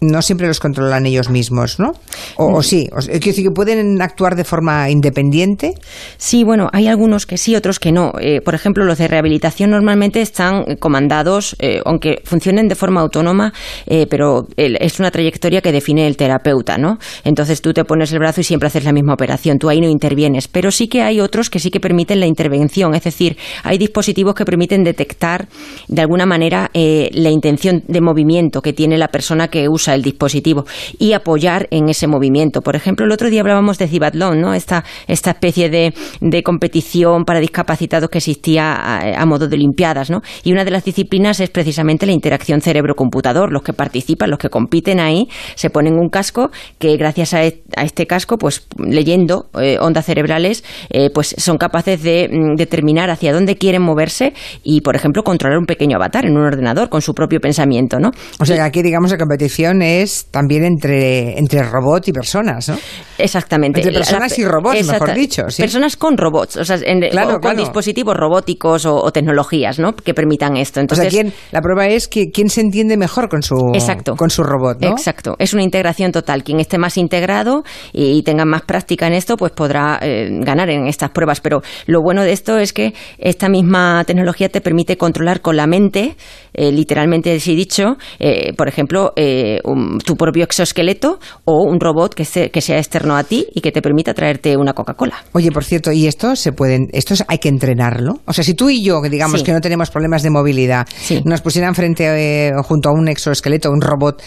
No 0.00 0.22
siempre 0.22 0.46
los 0.46 0.60
controlan 0.60 1.06
ellos 1.06 1.28
mismos, 1.30 1.78
¿no? 1.78 1.92
O, 2.36 2.58
o 2.58 2.62
sí, 2.62 2.88
o, 2.92 2.96
quiero 2.96 3.18
decir 3.18 3.44
que 3.44 3.50
pueden 3.50 4.00
actuar 4.00 4.34
de 4.36 4.44
forma 4.44 4.90
independiente. 4.90 5.74
Sí, 6.16 6.44
bueno, 6.44 6.68
hay 6.72 6.88
algunos 6.88 7.26
que 7.26 7.36
sí, 7.36 7.54
otros 7.56 7.78
que 7.78 7.92
no. 7.92 8.12
Eh, 8.20 8.40
por 8.40 8.54
ejemplo, 8.54 8.84
los 8.84 8.98
de 8.98 9.08
rehabilitación 9.08 9.70
normalmente 9.70 10.20
están 10.20 10.64
eh, 10.66 10.76
comandados, 10.76 11.56
eh, 11.58 11.80
aunque 11.84 12.22
funcionen 12.24 12.68
de 12.68 12.74
forma 12.74 13.00
autónoma, 13.00 13.52
eh, 13.86 14.06
pero 14.08 14.46
es 14.56 15.00
una 15.00 15.10
trayectoria 15.10 15.60
que 15.60 15.72
define 15.72 16.06
el 16.06 16.16
terapeuta, 16.16 16.78
¿no? 16.78 16.98
Entonces 17.24 17.60
tú 17.60 17.72
te 17.72 17.84
pones 17.84 18.12
el 18.12 18.18
brazo 18.18 18.40
y 18.40 18.44
siempre 18.44 18.68
haces 18.68 18.84
la 18.84 18.92
misma 18.92 19.14
operación, 19.14 19.58
tú 19.58 19.68
ahí 19.68 19.80
no 19.80 19.88
intervienes. 19.88 20.48
Pero 20.48 20.70
sí 20.70 20.88
que 20.88 21.02
hay 21.02 21.20
otros 21.20 21.50
que 21.50 21.58
sí 21.58 21.70
que 21.70 21.80
permiten 21.80 22.20
la 22.20 22.26
intervención, 22.26 22.94
es 22.94 23.04
decir, 23.04 23.36
hay 23.62 23.78
dispositivos 23.78 24.34
que 24.34 24.44
permiten 24.44 24.84
detectar 24.84 25.48
de 25.88 26.00
alguna 26.00 26.26
manera 26.26 26.70
eh, 26.74 27.10
la 27.12 27.30
intención 27.30 27.82
de 27.86 28.00
movimiento 28.00 28.62
que 28.62 28.72
tiene 28.72 28.98
la 28.98 29.08
persona 29.08 29.48
que 29.48 29.68
usa 29.68 29.89
el 29.94 30.02
dispositivo 30.02 30.64
y 30.98 31.12
apoyar 31.12 31.68
en 31.70 31.88
ese 31.88 32.06
movimiento. 32.06 32.60
Por 32.62 32.76
ejemplo, 32.76 33.06
el 33.06 33.12
otro 33.12 33.30
día 33.30 33.40
hablábamos 33.40 33.78
de 33.78 33.88
Cibatlón, 33.88 34.40
¿no? 34.40 34.54
Esta, 34.54 34.84
esta 35.06 35.30
especie 35.30 35.70
de, 35.70 35.94
de 36.20 36.42
competición 36.42 37.24
para 37.24 37.40
discapacitados 37.40 38.10
que 38.10 38.18
existía 38.18 38.74
a, 39.20 39.26
modo 39.26 39.48
de 39.48 39.56
Olimpiadas, 39.56 40.10
¿no? 40.10 40.20
Y 40.44 40.52
una 40.52 40.64
de 40.64 40.70
las 40.70 40.84
disciplinas 40.84 41.40
es 41.40 41.50
precisamente 41.50 42.06
la 42.06 42.12
interacción 42.12 42.60
cerebro-computador. 42.60 43.52
Los 43.52 43.62
que 43.62 43.72
participan, 43.72 44.30
los 44.30 44.38
que 44.38 44.48
compiten 44.48 45.00
ahí, 45.00 45.28
se 45.54 45.70
ponen 45.70 45.94
un 45.94 46.08
casco 46.08 46.50
que 46.78 46.96
gracias 46.96 47.34
a, 47.34 47.44
e- 47.44 47.62
a 47.76 47.84
este 47.84 48.06
casco, 48.06 48.38
pues 48.38 48.66
leyendo 48.78 49.46
eh, 49.60 49.78
ondas 49.80 50.06
cerebrales, 50.06 50.64
eh, 50.90 51.10
pues 51.12 51.34
son 51.38 51.58
capaces 51.58 52.02
de 52.02 52.28
mm, 52.30 52.56
determinar 52.56 53.10
hacia 53.10 53.32
dónde 53.32 53.56
quieren 53.56 53.82
moverse 53.82 54.32
y, 54.62 54.80
por 54.80 54.96
ejemplo, 54.96 55.22
controlar 55.22 55.58
un 55.58 55.66
pequeño 55.66 55.96
avatar 55.96 56.24
en 56.26 56.36
un 56.36 56.44
ordenador 56.44 56.88
con 56.88 57.02
su 57.02 57.14
propio 57.14 57.40
pensamiento, 57.40 57.98
¿no? 57.98 58.10
O 58.38 58.44
sea, 58.46 58.64
aquí 58.64 58.82
digamos 58.82 59.10
la 59.10 59.18
competición 59.18 59.79
es 59.82 60.26
también 60.30 60.64
entre, 60.64 61.38
entre 61.38 61.62
robot 61.62 62.08
y 62.08 62.12
personas, 62.12 62.68
¿no? 62.68 62.78
Exactamente. 63.18 63.80
Entre 63.80 63.92
personas 63.94 64.38
y 64.38 64.44
robots, 64.44 64.86
mejor 64.86 65.14
dicho, 65.14 65.42
sí. 65.50 65.62
Personas 65.62 65.96
con 65.96 66.16
robots, 66.16 66.56
o 66.56 66.64
sea, 66.64 66.78
en- 66.82 67.00
Claro, 67.10 67.30
o 67.30 67.32
con 67.34 67.40
claro. 67.42 67.58
dispositivos 67.58 68.16
robóticos 68.16 68.86
o, 68.86 68.94
o 68.96 69.12
tecnologías, 69.12 69.78
¿no? 69.78 69.94
Que 69.94 70.14
permitan 70.14 70.56
esto. 70.56 70.80
O 70.80 70.82
Entonces, 70.82 71.12
sea, 71.12 71.22
¿quién, 71.22 71.34
la 71.52 71.60
prueba 71.60 71.86
es 71.86 72.08
que 72.08 72.30
quién 72.30 72.48
se 72.48 72.60
entiende 72.60 72.96
mejor 72.96 73.28
con 73.28 73.42
su, 73.42 73.56
Exacto. 73.74 74.14
con 74.16 74.30
su 74.30 74.42
robot, 74.42 74.80
¿no? 74.80 74.90
Exacto, 74.90 75.34
es 75.38 75.52
una 75.54 75.62
integración 75.62 76.12
total. 76.12 76.42
Quien 76.44 76.60
esté 76.60 76.78
más 76.78 76.96
integrado 76.96 77.62
y 77.92 78.22
tenga 78.22 78.44
más 78.44 78.62
práctica 78.62 79.06
en 79.06 79.12
esto, 79.14 79.36
pues 79.36 79.52
podrá 79.52 79.98
eh, 80.02 80.28
ganar 80.40 80.70
en 80.70 80.86
estas 80.86 81.10
pruebas. 81.10 81.40
Pero 81.40 81.62
lo 81.86 82.00
bueno 82.02 82.22
de 82.22 82.32
esto 82.32 82.58
es 82.58 82.72
que 82.72 82.94
esta 83.18 83.48
misma 83.48 84.04
tecnología 84.06 84.48
te 84.48 84.60
permite 84.60 84.96
controlar 84.96 85.40
con 85.40 85.56
la 85.56 85.66
mente, 85.66 86.16
eh, 86.54 86.72
literalmente 86.72 87.34
así 87.34 87.54
dicho, 87.54 87.96
eh, 88.18 88.52
por 88.56 88.68
ejemplo, 88.68 89.12
eh, 89.16 89.60
un- 89.70 89.98
tu 89.98 90.16
propio 90.16 90.44
exoesqueleto 90.44 91.18
o 91.44 91.62
un 91.62 91.80
robot 91.80 92.14
que, 92.14 92.24
se- 92.24 92.50
que 92.50 92.60
sea 92.60 92.78
externo 92.78 93.16
a 93.16 93.24
ti 93.24 93.46
y 93.54 93.60
que 93.60 93.72
te 93.72 93.82
permita 93.82 94.14
traerte 94.14 94.56
una 94.56 94.72
Coca-Cola. 94.72 95.14
Oye, 95.32 95.50
por 95.52 95.64
cierto, 95.64 95.92
¿y 95.92 96.06
esto 96.06 96.36
se 96.36 96.52
pueden, 96.52 96.88
esto 96.92 97.14
hay 97.28 97.38
que 97.38 97.48
entrenarlo? 97.48 98.20
O 98.26 98.32
sea, 98.32 98.44
si 98.44 98.54
tú 98.54 98.70
y 98.70 98.82
yo, 98.82 99.00
que 99.02 99.08
digamos 99.10 99.40
Sí. 99.40 99.46
que 99.46 99.52
no 99.52 99.60
tenemos 99.60 99.90
problemas 99.90 100.22
de 100.22 100.30
movilidad, 100.30 100.86
Sí. 100.96 101.22
nos 101.24 101.40
pusieran 101.40 101.74
frente 101.74 102.04
eh, 102.48 102.52
junto 102.64 102.88
a 102.88 102.92
un 102.92 103.08
exoesqueleto, 103.08 103.70
un 103.70 103.80
robot, 103.80 104.22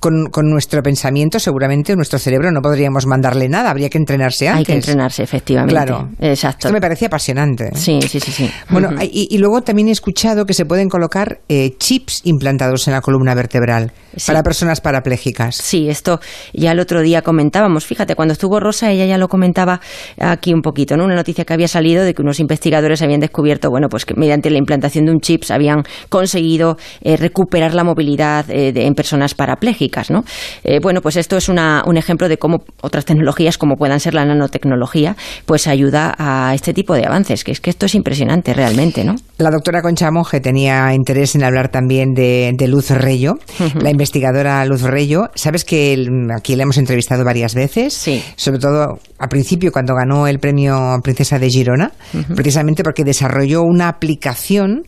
con, 0.00 0.26
con 0.30 0.48
nuestro 0.48 0.82
pensamiento, 0.82 1.38
seguramente 1.38 1.94
nuestro 1.96 2.18
cerebro 2.18 2.50
no 2.50 2.60
podríamos 2.60 3.06
mandarle 3.06 3.48
nada, 3.48 3.70
habría 3.70 3.88
que 3.90 3.98
entrenarse 3.98 4.48
antes. 4.48 4.58
Hay 4.58 4.64
que 4.64 4.72
entrenarse, 4.74 5.22
efectivamente. 5.22 5.74
Claro. 5.74 6.08
Exacto. 6.20 6.68
Esto 6.68 6.72
me 6.72 6.80
parece 6.80 7.06
apasionante. 7.06 7.70
Sí, 7.74 8.00
sí, 8.02 8.20
sí, 8.20 8.30
sí. 8.32 8.50
Bueno, 8.70 8.90
y, 9.02 9.28
y 9.30 9.38
luego 9.38 9.62
también 9.62 9.88
he 9.88 9.92
escuchado 9.92 10.44
que 10.46 10.54
se 10.54 10.64
pueden 10.64 10.88
colocar 10.88 11.40
eh, 11.48 11.74
chips 11.78 12.20
implantados 12.24 12.86
en 12.88 12.94
la 12.94 13.00
columna 13.00 13.34
vertebral 13.34 13.92
Sí. 14.16 14.26
para 14.32 14.42
personas 14.42 14.80
parapléjicas. 14.80 15.54
Sí, 15.54 15.88
esto 15.88 16.18
ya 16.52 16.72
el 16.72 16.80
otro 16.80 17.02
día 17.02 17.22
comentábamos. 17.22 17.86
Fíjate, 17.86 18.16
cuando 18.16 18.32
estuvo 18.32 18.58
Rosa, 18.58 18.90
ella 18.90 19.06
ya 19.06 19.16
lo 19.18 19.28
comentaba 19.28 19.80
aquí 20.18 20.52
un 20.52 20.60
poquito, 20.62 20.96
¿no? 20.96 21.04
Una 21.04 21.14
noticia 21.14 21.44
que 21.44 21.52
había 21.52 21.68
salido 21.68 22.02
de 22.02 22.14
que 22.14 22.22
unos 22.22 22.40
investigadores 22.40 23.00
habían 23.02 23.20
descubierto, 23.20 23.70
bueno, 23.70 23.88
pues 23.88 24.04
que 24.04 24.14
mediante 24.14 24.50
la 24.50 24.58
implantación 24.58 25.04
de 25.04 25.12
un 25.12 25.20
chip 25.20 25.44
habían 25.50 25.84
conseguido 26.08 26.76
eh, 27.02 27.16
recuperar 27.16 27.74
la 27.74 27.84
movilidad 27.84 28.50
eh, 28.50 28.72
de- 28.72 28.86
en 28.86 28.94
personas 28.94 29.34
parapléjicas, 29.34 29.77
¿no? 30.10 30.24
Eh, 30.64 30.80
bueno, 30.80 31.00
pues 31.00 31.16
esto 31.16 31.36
es 31.36 31.48
una- 31.48 31.82
un 31.86 31.96
ejemplo 31.96 32.28
de 32.28 32.36
cómo 32.38 32.64
otras 32.80 33.04
tecnologías, 33.04 33.58
como 33.58 33.76
puedan 33.76 34.00
ser 34.00 34.14
la 34.14 34.24
nanotecnología, 34.24 35.16
pues 35.46 35.66
ayuda 35.66 36.14
a 36.18 36.54
este 36.54 36.74
tipo 36.74 36.94
de 36.94 37.06
avances, 37.06 37.44
que 37.44 37.52
es 37.52 37.60
que 37.60 37.70
esto 37.70 37.86
es 37.86 37.94
impresionante 37.94 38.52
realmente, 38.54 39.04
¿no? 39.04 39.14
La 39.38 39.50
doctora 39.50 39.82
Concha 39.82 40.10
Monge 40.10 40.40
tenía 40.40 40.92
interés 40.94 41.34
en 41.34 41.44
hablar 41.44 41.68
también 41.68 42.12
de, 42.14 42.52
de 42.56 42.68
Luz 42.68 42.90
Reyo, 42.90 43.38
la 43.80 43.90
investigadora 43.90 44.64
Luz 44.64 44.82
Reyo. 44.82 45.30
Sabes 45.34 45.64
que 45.64 46.06
aquí 46.34 46.56
la 46.56 46.64
hemos 46.64 46.78
entrevistado 46.78 47.24
varias 47.24 47.54
veces, 47.54 47.94
Sí. 47.94 48.22
sobre 48.36 48.58
todo 48.58 48.98
al 49.18 49.28
principio 49.28 49.70
cuando 49.72 49.94
ganó 49.94 50.26
el 50.26 50.38
premio 50.38 50.98
Princesa 51.02 51.38
de 51.38 51.48
Girona, 51.50 51.92
precisamente 52.34 52.82
porque 52.82 53.04
desarrolló 53.04 53.62
una 53.62 53.88
aplicación 53.88 54.82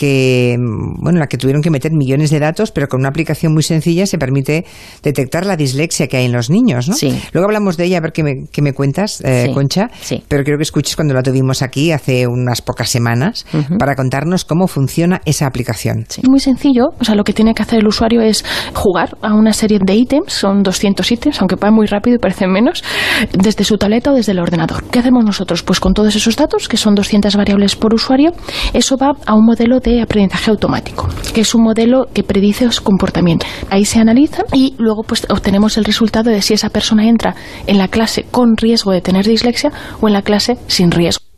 que, 0.00 0.56
mm, 0.58 1.02
bueno, 1.02 1.18
en 1.18 1.20
la 1.20 1.26
que 1.26 1.36
tuvieron 1.36 1.60
que 1.60 1.70
meter 1.70 1.92
millones 1.92 2.30
de 2.30 2.38
datos, 2.38 2.70
pero 2.70 2.88
con 2.88 3.00
una 3.00 3.10
aplicación 3.10 3.52
muy 3.52 3.62
sencilla 3.62 4.06
se 4.06 4.16
permite 4.16 4.64
detectar 5.02 5.44
la 5.44 5.56
dislexia 5.56 6.06
que 6.06 6.16
hay 6.16 6.24
en 6.24 6.32
los 6.32 6.48
niños, 6.48 6.88
¿no? 6.88 6.94
Sí. 6.94 7.20
Luego 7.32 7.46
hablamos 7.46 7.76
de 7.76 7.84
ella, 7.84 7.98
a 7.98 8.00
ver 8.00 8.12
qué 8.12 8.22
me, 8.22 8.46
qué 8.50 8.62
me 8.62 8.72
cuentas, 8.72 9.20
eh, 9.20 9.44
Sí, 9.48 9.52
Concha, 9.54 9.90
sí. 10.00 10.24
pero 10.26 10.42
quiero 10.42 10.56
que 10.58 10.62
escuches 10.62 10.96
cuando 10.96 11.12
la 11.12 11.22
tuvimos 11.22 11.60
aquí 11.60 11.92
hace 11.92 12.26
unas 12.26 12.62
pocas 12.62 12.88
semanas 12.88 13.44
para 13.78 13.94
contarnos 13.94 14.46
cómo 14.46 14.68
funciona 14.68 15.20
esa 15.26 15.46
aplicación. 15.46 16.06
Sí. 16.08 16.22
Muy 16.26 16.40
sencillo, 16.40 16.84
o 16.98 17.04
sea, 17.04 17.14
lo 17.14 17.22
que 17.24 17.34
tiene 17.34 17.52
que 17.52 17.62
hacer 17.62 17.80
el 17.80 17.86
usuario 17.86 18.22
es 18.22 18.42
jugar 18.74 19.18
a 19.20 19.34
una 19.34 19.52
serie 19.52 19.78
de 19.84 19.94
ítems, 19.94 20.32
son 20.32 20.62
200 20.62 21.12
ítems, 21.12 21.40
aunque 21.40 21.56
va 21.56 21.70
muy 21.70 21.86
rápido 21.86 22.16
y 22.16 22.18
parecen 22.18 22.50
menos, 22.50 22.82
desde 23.32 23.64
su 23.64 23.76
tableta 23.76 24.12
o 24.12 24.14
desde 24.14 24.32
el 24.32 24.38
ordenador. 24.38 24.84
¿Qué 24.90 24.98
hacemos 24.98 25.24
nosotros? 25.26 25.62
Pues 25.62 25.78
con 25.78 25.92
todos 25.92 26.16
esos 26.16 26.36
datos, 26.36 26.68
que 26.68 26.78
son 26.78 26.94
200 26.94 27.36
variables 27.36 27.76
por 27.76 27.92
usuario, 27.92 28.32
eso 28.72 28.96
va 28.96 29.10
a 29.26 29.34
un 29.34 29.44
modelo 29.50 29.80
de 29.80 30.00
aprendizaje 30.00 30.50
automático, 30.50 31.08
que 31.34 31.40
es 31.40 31.54
un 31.56 31.64
modelo 31.64 32.06
que 32.14 32.22
predice 32.22 32.70
su 32.70 32.84
comportamiento. 32.84 33.46
Ahí 33.68 33.84
se 33.84 33.98
analiza 33.98 34.44
y 34.52 34.74
luego 34.78 35.02
pues 35.02 35.26
obtenemos 35.28 35.76
el 35.76 35.84
resultado 35.84 36.30
de 36.30 36.40
si 36.40 36.54
esa 36.54 36.70
persona 36.70 37.08
entra 37.08 37.34
en 37.66 37.78
la 37.78 37.88
clase 37.88 38.26
con 38.30 38.56
riesgo 38.56 38.92
de 38.92 39.00
tener 39.00 39.26
dislexia 39.26 39.72
o 40.00 40.06
en 40.06 40.14
la 40.14 40.22
clase 40.22 40.56
sin 40.68 40.92
riesgo. 40.92 41.29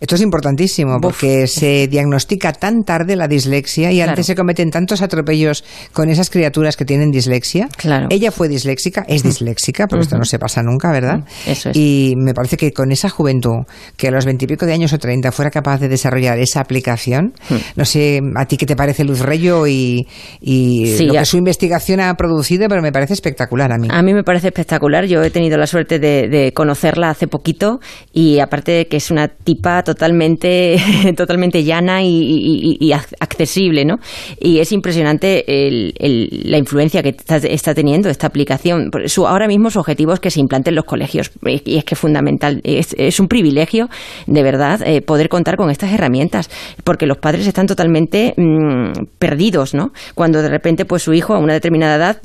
Esto 0.00 0.14
es 0.14 0.20
importantísimo 0.20 1.00
porque 1.00 1.46
se 1.46 1.88
diagnostica 1.88 2.52
tan 2.52 2.84
tarde 2.84 3.16
la 3.16 3.28
dislexia 3.28 3.92
y 3.92 4.00
antes 4.00 4.26
se 4.26 4.34
cometen 4.34 4.70
tantos 4.70 5.02
atropellos 5.02 5.64
con 5.92 6.10
esas 6.10 6.30
criaturas 6.30 6.76
que 6.76 6.84
tienen 6.84 7.10
dislexia. 7.10 7.68
Claro. 7.76 8.08
Ella 8.10 8.30
fue 8.30 8.48
disléxica, 8.48 9.04
es 9.08 9.22
disléxica, 9.22 9.86
porque 9.86 10.04
esto 10.04 10.18
no 10.18 10.24
se 10.24 10.38
pasa 10.38 10.62
nunca, 10.62 10.92
¿verdad? 10.92 11.20
Eso 11.46 11.70
es. 11.70 11.76
Y 11.76 12.14
me 12.16 12.34
parece 12.34 12.56
que 12.56 12.72
con 12.72 12.92
esa 12.92 13.08
juventud, 13.08 13.64
que 13.96 14.08
a 14.08 14.10
los 14.10 14.26
veintipico 14.26 14.66
de 14.66 14.74
años 14.74 14.92
o 14.92 14.98
treinta 14.98 15.32
fuera 15.32 15.50
capaz 15.50 15.80
de 15.80 15.88
desarrollar 15.88 16.38
esa 16.38 16.60
aplicación, 16.60 17.32
no 17.74 17.84
sé 17.84 18.20
a 18.36 18.44
ti 18.46 18.56
qué 18.56 18.66
te 18.66 18.76
parece 18.76 19.04
Luz 19.04 19.20
Reyo 19.20 19.66
y, 19.66 20.06
lo 20.42 21.12
que 21.14 21.24
su 21.24 21.36
investigación 21.38 22.00
ha 22.00 22.14
producido, 22.14 22.68
pero 22.68 22.82
me 22.82 22.92
parece 22.92 23.14
espectacular 23.14 23.72
a 23.72 23.78
mí. 23.78 23.88
A 23.90 24.02
mí 24.02 24.12
me 24.12 24.24
parece 24.24 24.48
espectacular. 24.48 25.06
Yo 25.06 25.22
he 25.22 25.30
tenido 25.30 25.56
la 25.56 25.66
suerte 25.66 25.98
de, 25.98 26.52
conocerla 26.54 27.10
hace 27.10 27.26
poquito 27.26 27.80
y 28.12 28.38
aparte 28.40 28.72
de 28.72 28.86
que 28.86 28.96
es 28.98 29.10
una 29.10 29.28
tipa 29.28 29.82
totalmente, 29.86 30.76
totalmente 31.16 31.64
llana 31.64 32.02
y, 32.02 32.92
accesible, 33.20 33.84
¿no? 33.84 33.96
Y 34.38 34.58
es 34.58 34.72
impresionante 34.72 35.44
la 35.46 36.58
influencia 36.58 37.02
que 37.02 37.16
está, 37.28 37.74
teniendo 37.74 38.10
esta 38.10 38.26
aplicación. 38.26 38.90
Su, 39.06 39.26
ahora 39.26 39.46
mismo 39.46 39.70
su 39.70 39.78
objetivo 39.78 40.12
es 40.12 40.20
que 40.20 40.30
se 40.30 40.40
implante 40.40 40.70
en 40.70 40.76
los 40.76 40.84
colegios 40.84 41.30
y 41.64 41.76
es 41.76 41.84
que 41.84 41.94
fundamental. 41.94 42.60
Es, 42.64 43.20
un 43.20 43.28
privilegio, 43.28 43.88
de 44.26 44.42
verdad, 44.42 44.82
eh, 44.82 45.00
poder 45.00 45.28
contar 45.28 45.56
con 45.56 45.70
estas 45.70 45.92
herramientas 45.92 46.50
porque 46.84 47.06
los 47.06 47.18
padres 47.18 47.46
están 47.46 47.66
totalmente 47.66 48.34
mm, 48.36 49.06
perdidos, 49.18 49.72
¿no? 49.72 49.92
Cuando 50.14 50.42
de 50.42 50.48
repente 50.48 50.84
pues 50.84 51.02
su 51.02 51.14
hijo 51.14 51.34
a 51.34 51.38
una 51.38 51.54
determinada 51.54 51.96
edad, 51.96 52.20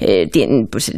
eh, 0.00 0.28
pues, 0.70 0.90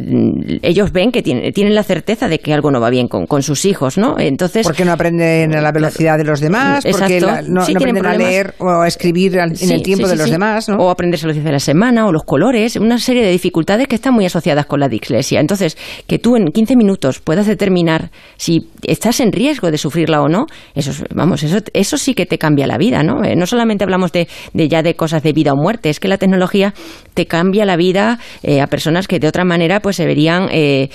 ellos 0.61 0.91
ven 0.91 1.11
que 1.11 1.21
tienen, 1.21 1.51
tienen 1.53 1.75
la 1.75 1.83
certeza 1.83 2.27
de 2.27 2.39
que 2.39 2.53
algo 2.53 2.71
no 2.71 2.79
va 2.79 2.89
bien 2.89 3.07
con, 3.07 3.27
con 3.27 3.43
sus 3.43 3.65
hijos, 3.65 3.97
¿no? 3.97 4.15
Entonces... 4.17 4.65
Porque 4.65 4.85
no 4.85 4.93
aprenden 4.93 5.53
a 5.53 5.61
la 5.65 5.71
velocidad 5.71 6.17
de 6.17 6.23
los 6.23 6.39
demás, 6.39 6.85
porque 6.89 7.19
no, 7.19 7.61
aprenden 7.61 8.05
a 8.05 8.15
leer 8.15 8.53
o 8.59 8.69
a 8.69 8.87
escribir 8.87 9.35
en 9.37 9.71
el 9.71 9.81
tiempo 9.81 10.07
de 10.07 10.15
los 10.15 10.29
demás, 10.29 10.69
¿no? 10.69 10.77
O 10.77 10.89
aprenderse 10.89 11.25
los 11.25 11.35
días 11.35 11.45
de 11.45 11.51
la 11.51 11.59
semana, 11.59 12.05
o 12.07 12.11
los 12.11 12.23
colores, 12.23 12.75
una 12.75 12.99
serie 12.99 13.23
de 13.23 13.31
dificultades 13.31 13.87
que 13.87 13.95
están 13.95 14.13
muy 14.13 14.25
asociadas 14.25 14.65
con 14.67 14.79
la 14.79 14.87
dislexia. 14.87 15.39
Entonces, 15.39 15.77
que 16.07 16.19
tú 16.19 16.35
en 16.35 16.51
15 16.51 16.75
minutos 16.75 17.19
puedas 17.19 17.47
determinar 17.47 18.11
si 18.37 18.69
estás 18.83 19.19
en 19.19 19.31
riesgo 19.31 19.71
de 19.71 19.77
sufrirla 19.77 20.21
o 20.21 20.29
no, 20.29 20.45
eso, 20.75 20.91
vamos, 21.13 21.43
eso, 21.43 21.57
eso 21.73 21.97
sí 21.97 22.13
que 22.13 22.25
te 22.25 22.37
cambia 22.37 22.67
la 22.67 22.77
vida, 22.77 23.01
¿no? 23.03 23.23
Eh, 23.23 23.35
no 23.35 23.47
solamente 23.47 23.83
hablamos 23.83 24.11
de, 24.11 24.27
de, 24.53 24.67
ya 24.67 24.83
de 24.83 24.95
cosas 24.95 25.23
de 25.23 25.33
vida 25.33 25.53
o 25.53 25.55
muerte, 25.55 25.89
es 25.89 25.99
que 25.99 26.07
la 26.07 26.17
tecnología 26.17 26.73
te 27.13 27.25
cambia 27.25 27.65
la 27.65 27.75
vida 27.75 28.19
eh, 28.43 28.61
a 28.61 28.67
personas 28.67 29.07
que 29.07 29.19
de 29.19 29.27
otra 29.27 29.43
manera 29.45 29.79
pues 29.79 29.95
se 29.95 30.05
verían 30.05 30.47
eh, 30.51 30.89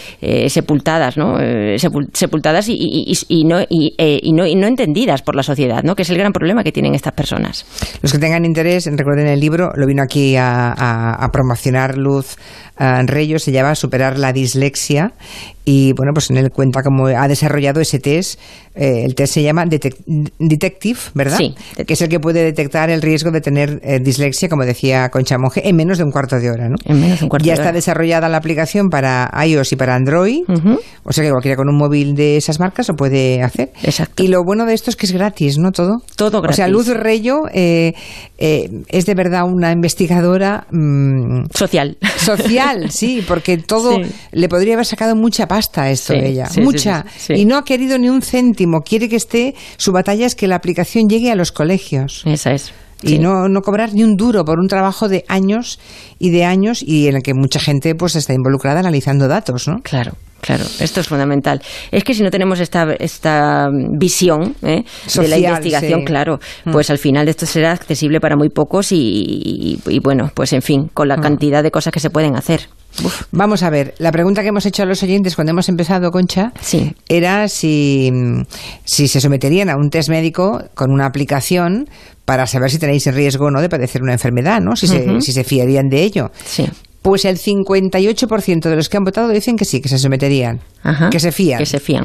sepultadas, 0.49 1.17
¿no? 1.17 1.37
sepultadas 2.13 2.69
y, 2.69 2.77
y, 3.29 3.45
no, 3.45 3.61
y, 3.69 4.33
no, 4.33 4.47
y 4.47 4.55
no 4.61 4.67
entendidas 4.67 5.23
por 5.23 5.35
la 5.35 5.43
sociedad, 5.43 5.83
¿no? 5.83 5.95
Que 5.97 6.03
es 6.03 6.11
el 6.11 6.19
gran 6.19 6.33
problema 6.33 6.63
que 6.63 6.73
tienen 6.73 6.95
estas 6.95 7.13
personas. 7.13 7.67
Los 8.03 8.13
que 8.13 8.19
tengan 8.19 8.45
interés, 8.45 8.87
recuerden 8.87 9.27
el 9.27 9.41
libro, 9.41 9.73
lo 9.75 9.87
vino 9.87 10.03
aquí 10.03 10.37
a, 10.37 10.73
a 10.73 11.29
promocionar 11.33 11.97
Luz 11.97 12.37
Reyo, 12.81 13.39
se 13.39 13.53
llama 13.53 13.75
Superar 13.75 14.19
la 14.19 14.33
dislexia 14.33 15.13
y 15.67 15.93
bueno, 15.93 16.13
pues 16.15 16.31
en 16.31 16.39
él 16.39 16.51
cuenta 16.51 16.83
cómo 16.83 17.07
ha 17.07 17.29
desarrollado 17.29 17.81
ese 17.81 17.99
test. 17.99 18.41
Eh, 18.75 19.05
el 19.05 19.15
test 19.15 19.35
se 19.35 19.43
llama 19.43 19.67
Detective, 19.67 20.99
¿verdad? 21.15 21.37
Sí. 21.37 21.55
Que 21.87 21.93
es 21.93 22.01
el 22.01 22.09
que 22.09 22.19
puede 22.19 22.43
detectar 22.43 22.89
el 22.89 23.03
riesgo 23.03 23.31
de 23.31 23.41
tener 23.41 23.81
eh, 23.85 24.01
dislexia, 24.01 24.49
como 24.49 24.65
decía 24.65 25.11
Concha 25.11 25.37
Monge, 25.39 25.69
en 25.69 25.77
menos 25.77 25.99
de 25.99 26.05
un 26.05 26.11
cuarto 26.11 26.41
de 26.41 26.51
hora, 26.51 26.69
¿no? 26.69 26.77
En 26.87 27.01
menos 27.01 27.19
de 27.19 27.27
un 27.27 27.29
cuarto 27.29 27.47
ya 27.47 27.53
de 27.55 27.61
hora. 27.61 27.69
está 27.69 27.75
desarrollada 27.75 28.29
la 28.29 28.39
aplicación 28.39 28.89
para 28.89 29.31
iOS 29.45 29.73
y 29.73 29.77
para 29.77 29.95
Android, 29.95 30.43
o 31.05 31.13
sea 31.13 31.23
que 31.23 31.31
cualquiera 31.31 31.57
con 31.57 31.69
un 31.69 31.77
móvil 31.77 32.15
de 32.15 32.39
esas 32.39 32.59
marcas 32.59 32.89
lo 32.89 32.95
puede 32.95 33.43
hacer. 33.43 33.71
Exacto. 33.83 34.23
Y 34.23 34.29
lo 34.29 34.43
bueno 34.51 34.67
de 34.67 34.75
esto 34.75 34.91
es 34.91 34.97
que 34.97 35.07
es 35.07 35.13
gratis, 35.13 35.59
¿no? 35.59 35.71
Todo. 35.71 36.03
Todo 36.17 36.41
gratis. 36.43 36.57
O 36.57 36.57
sea, 36.57 36.67
Luz 36.67 36.89
Reyo 36.89 37.43
eh, 37.55 37.95
es 38.37 39.07
de 39.07 39.15
verdad 39.15 39.45
una 39.45 39.71
investigadora... 39.71 40.67
Mm, 40.73 41.45
social. 41.55 41.99
Social, 42.17 42.91
sí, 42.91 43.23
porque 43.29 43.59
todo 43.59 44.01
le 44.33 44.49
podría 44.49 44.75
haber 44.75 44.87
sacado 44.87 45.15
mucha 45.15 45.47
pasta 45.47 45.89
esto 45.89 46.15
de 46.15 46.31
ella, 46.31 46.49
mucha. 46.61 47.05
y 47.29 47.45
no 47.45 47.57
ha 47.57 47.65
querido 47.65 47.97
ni 47.97 48.09
un 48.09 48.23
céntimo, 48.23 48.81
quiere 48.81 49.09
que 49.09 49.15
esté, 49.15 49.55
su 49.77 49.93
batalla 49.93 50.27
es 50.27 50.35
que 50.35 50.49
la 50.49 50.57
aplicación 50.57 51.09
llegue 51.09 51.31
a 51.31 51.37
los 51.37 51.53
colegios. 51.53 52.25
Esa 52.27 52.51
es. 52.51 52.73
Y 53.05 53.21
no, 53.21 53.49
no 53.49 53.63
cobrar 53.63 53.95
ni 53.95 54.03
un 54.03 54.17
duro 54.17 54.45
por 54.45 54.59
un 54.59 54.67
trabajo 54.67 55.09
de 55.09 55.25
años 55.29 55.79
y 56.19 56.31
de 56.31 56.45
años 56.45 56.83
y 56.83 57.07
en 57.07 57.15
el 57.17 57.23
que 57.23 57.35
mucha 57.35 57.61
gente 57.61 57.95
pues 57.95 58.17
está 58.17 58.35
involucrada 58.35 58.81
analizando 58.81 59.29
datos, 59.29 59.69
¿no? 59.69 59.77
Claro. 59.83 60.13
Claro, 60.41 60.65
esto 60.81 61.01
es 61.01 61.09
fundamental. 61.09 61.61
Es 61.91 62.05
que 62.05 62.15
si 62.15 62.23
no 62.23 62.31
tenemos 62.31 62.61
esta, 62.61 62.93
esta 62.99 63.69
visión 63.99 64.55
¿eh? 64.63 64.85
de 65.15 65.29
la 65.29 65.39
investigación, 65.39 66.05
claro, 66.05 66.41
mm. 66.65 66.73
pues 66.73 66.91
al 66.91 66.99
final 66.99 67.29
esto 67.29 67.47
será 67.47 67.73
accesible 67.73 68.21
para 68.21 68.37
muy 68.37 68.49
pocos 68.49 68.89
y, 68.91 69.79
bueno, 70.03 70.31
pues 70.35 70.53
en 70.53 70.63
fin, 70.63 70.91
con 70.93 71.09
la 71.09 71.17
mm. 71.17 71.21
cantidad 71.21 71.63
de 71.63 71.71
cosas 71.71 71.93
que 71.93 72.01
se 72.01 72.11
pueden 72.11 72.37
hacer. 72.37 72.69
Vamos 73.31 73.63
a 73.63 73.71
ver, 73.71 73.95
la 73.99 74.11
pregunta 74.11 74.43
que 74.43 74.49
hemos 74.49 74.67
hecho 74.67 74.83
a 74.83 74.87
los 74.87 75.03
oyentes 75.03 75.37
cuando 75.37 75.53
hemos 75.53 75.69
empezado, 75.69 76.11
Concha, 76.11 76.53
era 77.09 77.49
si, 77.49 78.11
si 78.85 79.07
se 79.07 79.21
someterían 79.21 79.71
a 79.71 79.77
un 79.77 79.91
test 79.91 80.09
médico 80.09 80.65
con 80.75 80.91
una 80.91 81.07
aplicación 81.07 81.89
para 82.25 82.47
saber 82.47 82.71
si 82.71 82.79
tenéis 82.79 83.07
riesgo 83.15 83.47
o 83.47 83.51
no 83.51 83.61
de 83.61 83.69
padecer 83.69 84.03
una 84.03 84.13
enfermedad, 84.13 84.61
¿no? 84.61 84.75
Si, 84.75 84.87
se, 84.87 85.21
si 85.21 85.33
se 85.33 85.45
fiarían 85.45 85.89
de 85.89 86.03
ello. 86.03 86.31
Sí. 86.45 86.67
Pues 87.03 87.25
el 87.25 87.39
58% 87.39 88.61
de 88.61 88.77
los 88.77 88.89
que 88.91 88.97
han 88.99 89.05
votado 89.05 89.29
dicen 89.29 89.57
que 89.57 89.65
sí, 89.65 89.81
que 89.81 89.89
se 89.89 89.99
someterían, 89.99 90.61
que 91.11 91.19
se 91.19 91.33
fían. 91.33 91.59
Que 91.59 91.65
se 91.65 91.81
fían. 91.81 92.05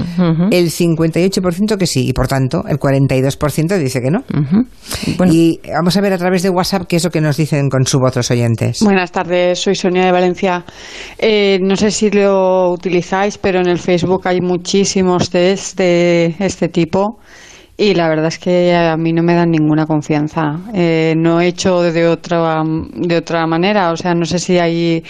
El 0.52 0.72
58% 0.72 1.78
que 1.78 1.86
sí, 1.86 2.08
y 2.08 2.14
por 2.14 2.30
tanto 2.30 2.64
el 2.68 2.78
42% 2.80 3.78
dice 3.78 4.02
que 4.02 4.10
no. 4.10 4.24
Y 5.30 5.60
vamos 5.74 5.98
a 5.98 6.02
ver 6.02 6.14
a 6.14 6.18
través 6.18 6.44
de 6.44 6.50
WhatsApp 6.50 6.84
qué 6.88 6.96
es 6.96 7.04
lo 7.04 7.10
que 7.10 7.20
nos 7.20 7.36
dicen 7.36 7.68
con 7.70 7.86
su 7.86 8.00
voz 8.00 8.16
los 8.16 8.32
oyentes. 8.32 8.80
Buenas 8.82 9.12
tardes, 9.12 9.60
soy 9.60 9.76
Sonia 9.76 10.06
de 10.06 10.12
Valencia. 10.14 10.64
Eh, 11.18 11.60
no 11.62 11.76
sé 11.76 11.92
si 11.92 12.10
lo 12.10 12.72
utilizáis, 12.72 13.38
pero 13.38 13.60
en 13.60 13.68
el 13.68 13.80
Facebook 13.80 14.22
hay 14.26 14.40
muchísimos 14.40 15.30
test 15.30 15.78
de 15.78 16.36
este 16.40 16.70
tipo 16.70 17.20
y 17.78 17.94
la 17.94 18.08
verdad 18.08 18.28
es 18.28 18.40
que 18.40 18.74
a 18.74 18.96
mí 18.96 19.12
no 19.12 19.22
me 19.22 19.36
dan 19.36 19.52
ninguna 19.52 19.86
confianza. 19.86 20.60
Eh, 20.74 21.14
no 21.18 21.42
he 21.42 21.48
hecho 21.48 21.82
de 21.82 22.08
otra, 22.08 22.64
de 22.94 23.18
otra 23.18 23.46
manera, 23.48 23.92
o 23.92 23.98
sea, 23.98 24.14
no 24.14 24.26
sé 24.26 24.40
si 24.40 24.58
hay 24.58 25.04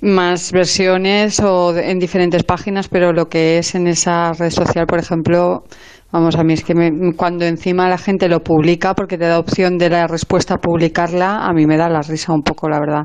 más 0.00 0.52
versiones 0.52 1.40
o 1.40 1.76
en 1.76 1.98
diferentes 1.98 2.42
páginas, 2.44 2.88
pero 2.88 3.12
lo 3.12 3.28
que 3.28 3.58
es 3.58 3.74
en 3.74 3.86
esa 3.86 4.32
red 4.32 4.50
social, 4.50 4.86
por 4.86 4.98
ejemplo, 4.98 5.64
vamos, 6.10 6.36
a 6.36 6.44
mí 6.44 6.54
es 6.54 6.64
que 6.64 6.74
cuando 7.16 7.44
encima 7.44 7.88
la 7.88 7.98
gente 7.98 8.28
lo 8.28 8.40
publica, 8.40 8.94
porque 8.94 9.18
te 9.18 9.26
da 9.26 9.38
opción 9.38 9.76
de 9.76 9.90
la 9.90 10.06
respuesta 10.06 10.56
publicarla, 10.56 11.46
a 11.46 11.52
mí 11.52 11.66
me 11.66 11.76
da 11.76 11.88
la 11.88 12.00
risa 12.00 12.32
un 12.32 12.42
poco, 12.42 12.68
la 12.68 12.80
verdad. 12.80 13.04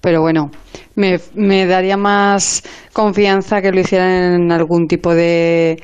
Pero 0.00 0.20
bueno, 0.20 0.50
me, 0.96 1.18
me 1.34 1.66
daría 1.66 1.96
más 1.96 2.62
confianza 2.92 3.60
que 3.60 3.70
lo 3.70 3.80
hicieran 3.80 4.42
en 4.42 4.52
algún 4.52 4.86
tipo 4.86 5.14
de 5.14 5.76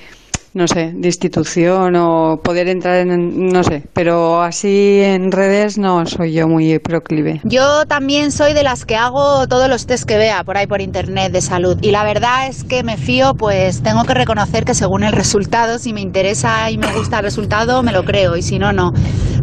no 0.54 0.68
sé, 0.68 0.92
de 0.94 1.08
institución 1.08 1.96
o 1.96 2.40
poder 2.42 2.68
entrar 2.68 2.96
en, 2.96 3.48
no 3.48 3.64
sé, 3.64 3.82
pero 3.92 4.40
así 4.40 5.00
en 5.02 5.32
redes 5.32 5.78
no 5.78 6.06
soy 6.06 6.32
yo 6.32 6.46
muy 6.46 6.78
proclive. 6.78 7.40
Yo 7.44 7.86
también 7.86 8.30
soy 8.30 8.54
de 8.54 8.62
las 8.62 8.84
que 8.84 8.94
hago 8.94 9.46
todos 9.48 9.68
los 9.68 9.86
test 9.86 10.04
que 10.04 10.16
vea 10.16 10.44
por 10.44 10.56
ahí 10.56 10.68
por 10.68 10.80
internet 10.80 11.32
de 11.32 11.40
salud 11.40 11.76
y 11.82 11.90
la 11.90 12.04
verdad 12.04 12.46
es 12.48 12.62
que 12.62 12.84
me 12.84 12.96
fío, 12.96 13.34
pues 13.34 13.82
tengo 13.82 14.04
que 14.04 14.14
reconocer 14.14 14.64
que 14.64 14.74
según 14.74 15.02
el 15.02 15.12
resultado, 15.12 15.78
si 15.78 15.92
me 15.92 16.00
interesa 16.00 16.70
y 16.70 16.78
me 16.78 16.92
gusta 16.92 17.18
el 17.18 17.24
resultado, 17.24 17.82
me 17.82 17.92
lo 17.92 18.04
creo 18.04 18.36
y 18.36 18.42
si 18.42 18.58
no, 18.58 18.72
no. 18.72 18.92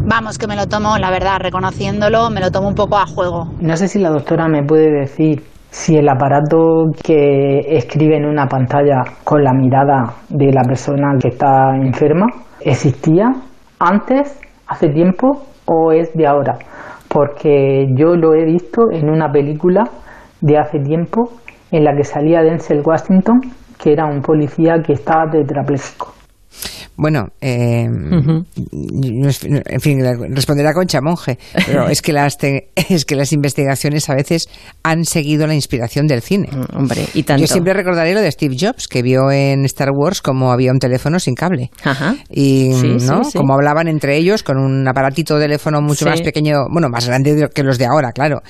Vamos, 0.04 0.38
que 0.38 0.48
me 0.48 0.56
lo 0.56 0.68
tomo, 0.68 0.98
la 0.98 1.12
verdad, 1.12 1.40
reconociéndolo, 1.40 2.30
me 2.30 2.40
lo 2.40 2.52
tomo 2.52 2.70
un 2.70 2.76
poco 2.76 2.98
a 2.98 3.06
juego. 3.06 3.54
No 3.60 3.76
sé 3.76 3.88
si 3.88 4.00
la 4.00 4.10
doctora 4.10 4.48
me 4.48 4.64
puede 4.64 4.90
decir 4.92 5.44
si 5.72 5.96
el 5.96 6.10
aparato 6.10 6.92
que 7.02 7.60
escribe 7.78 8.18
en 8.18 8.26
una 8.26 8.46
pantalla 8.46 9.04
con 9.24 9.42
la 9.42 9.54
mirada 9.54 10.16
de 10.30 10.52
la 10.52 10.64
persona 10.64 11.16
que 11.20 11.30
está 11.30 11.76
enferma 11.76 12.28
existía 12.60 13.30
antes, 13.80 14.38
hace 14.68 14.90
tiempo 14.90 15.44
o 15.66 15.94
es 15.94 16.14
de 16.14 16.28
ahora, 16.28 16.58
porque 17.08 17.88
yo 17.96 18.16
lo 18.16 18.34
he 18.36 18.44
visto 18.44 18.92
en 18.92 19.10
una 19.10 19.32
película 19.32 19.84
de 20.42 20.58
hace 20.58 20.80
tiempo 20.80 21.30
en 21.72 21.86
la 21.86 21.96
que 21.96 22.04
salía 22.04 22.42
Denzel 22.42 22.84
Washington, 22.86 23.40
que 23.82 23.94
era 23.94 24.06
un 24.06 24.22
policía 24.22 24.76
que 24.86 24.94
estaba 24.94 25.32
tetrapléjico. 25.32 26.21
Bueno, 26.98 27.30
eh, 27.42 27.86
en 27.86 28.46
fin, 29.80 30.00
responderá 30.30 30.74
Concha 30.74 31.02
Monje, 31.02 31.40
pero 31.66 31.88
es 31.88 32.02
que, 32.02 32.14
las 32.14 32.38
es 32.90 33.06
que 33.06 33.16
las 33.16 33.34
investigaciones 33.34 34.10
a 34.10 34.16
veces 34.16 34.50
han 34.84 35.06
seguido 35.06 35.48
la 35.48 35.56
inspiración 35.56 36.08
del 36.08 36.22
cine. 36.22 36.50
Mm, 36.52 36.78
hombre, 36.78 37.08
y 37.14 37.24
tanto. 37.24 37.42
Yo 37.42 37.48
siempre 37.48 37.74
recordaré 37.74 38.14
lo 38.14 38.22
de 38.22 38.32
Steve 38.32 38.56
Jobs, 38.60 38.88
que 38.88 39.02
vio 39.02 39.32
en 39.32 39.66
Star 39.66 39.90
Wars 39.92 40.22
como 40.22 40.52
había 40.52 40.72
un 40.72 40.80
teléfono 40.80 41.20
sin 41.20 41.34
cable. 41.34 41.72
Ajá. 41.84 42.16
Y, 42.30 42.70
¿no? 42.70 43.22
Como 43.34 43.54
hablaban 43.54 43.88
entre 43.88 44.18
ellos 44.18 44.44
con 44.44 44.58
un 44.58 44.88
aparatito 44.88 45.36
de 45.36 45.46
teléfono 45.46 45.82
mucho 45.82 46.06
más 46.06 46.22
pequeño, 46.22 46.68
bueno, 46.72 46.90
más 46.90 47.08
grande 47.08 47.50
que 47.54 47.64
los 47.64 47.78
de 47.78 47.86
ahora, 47.86 48.12
claro. 48.12 48.42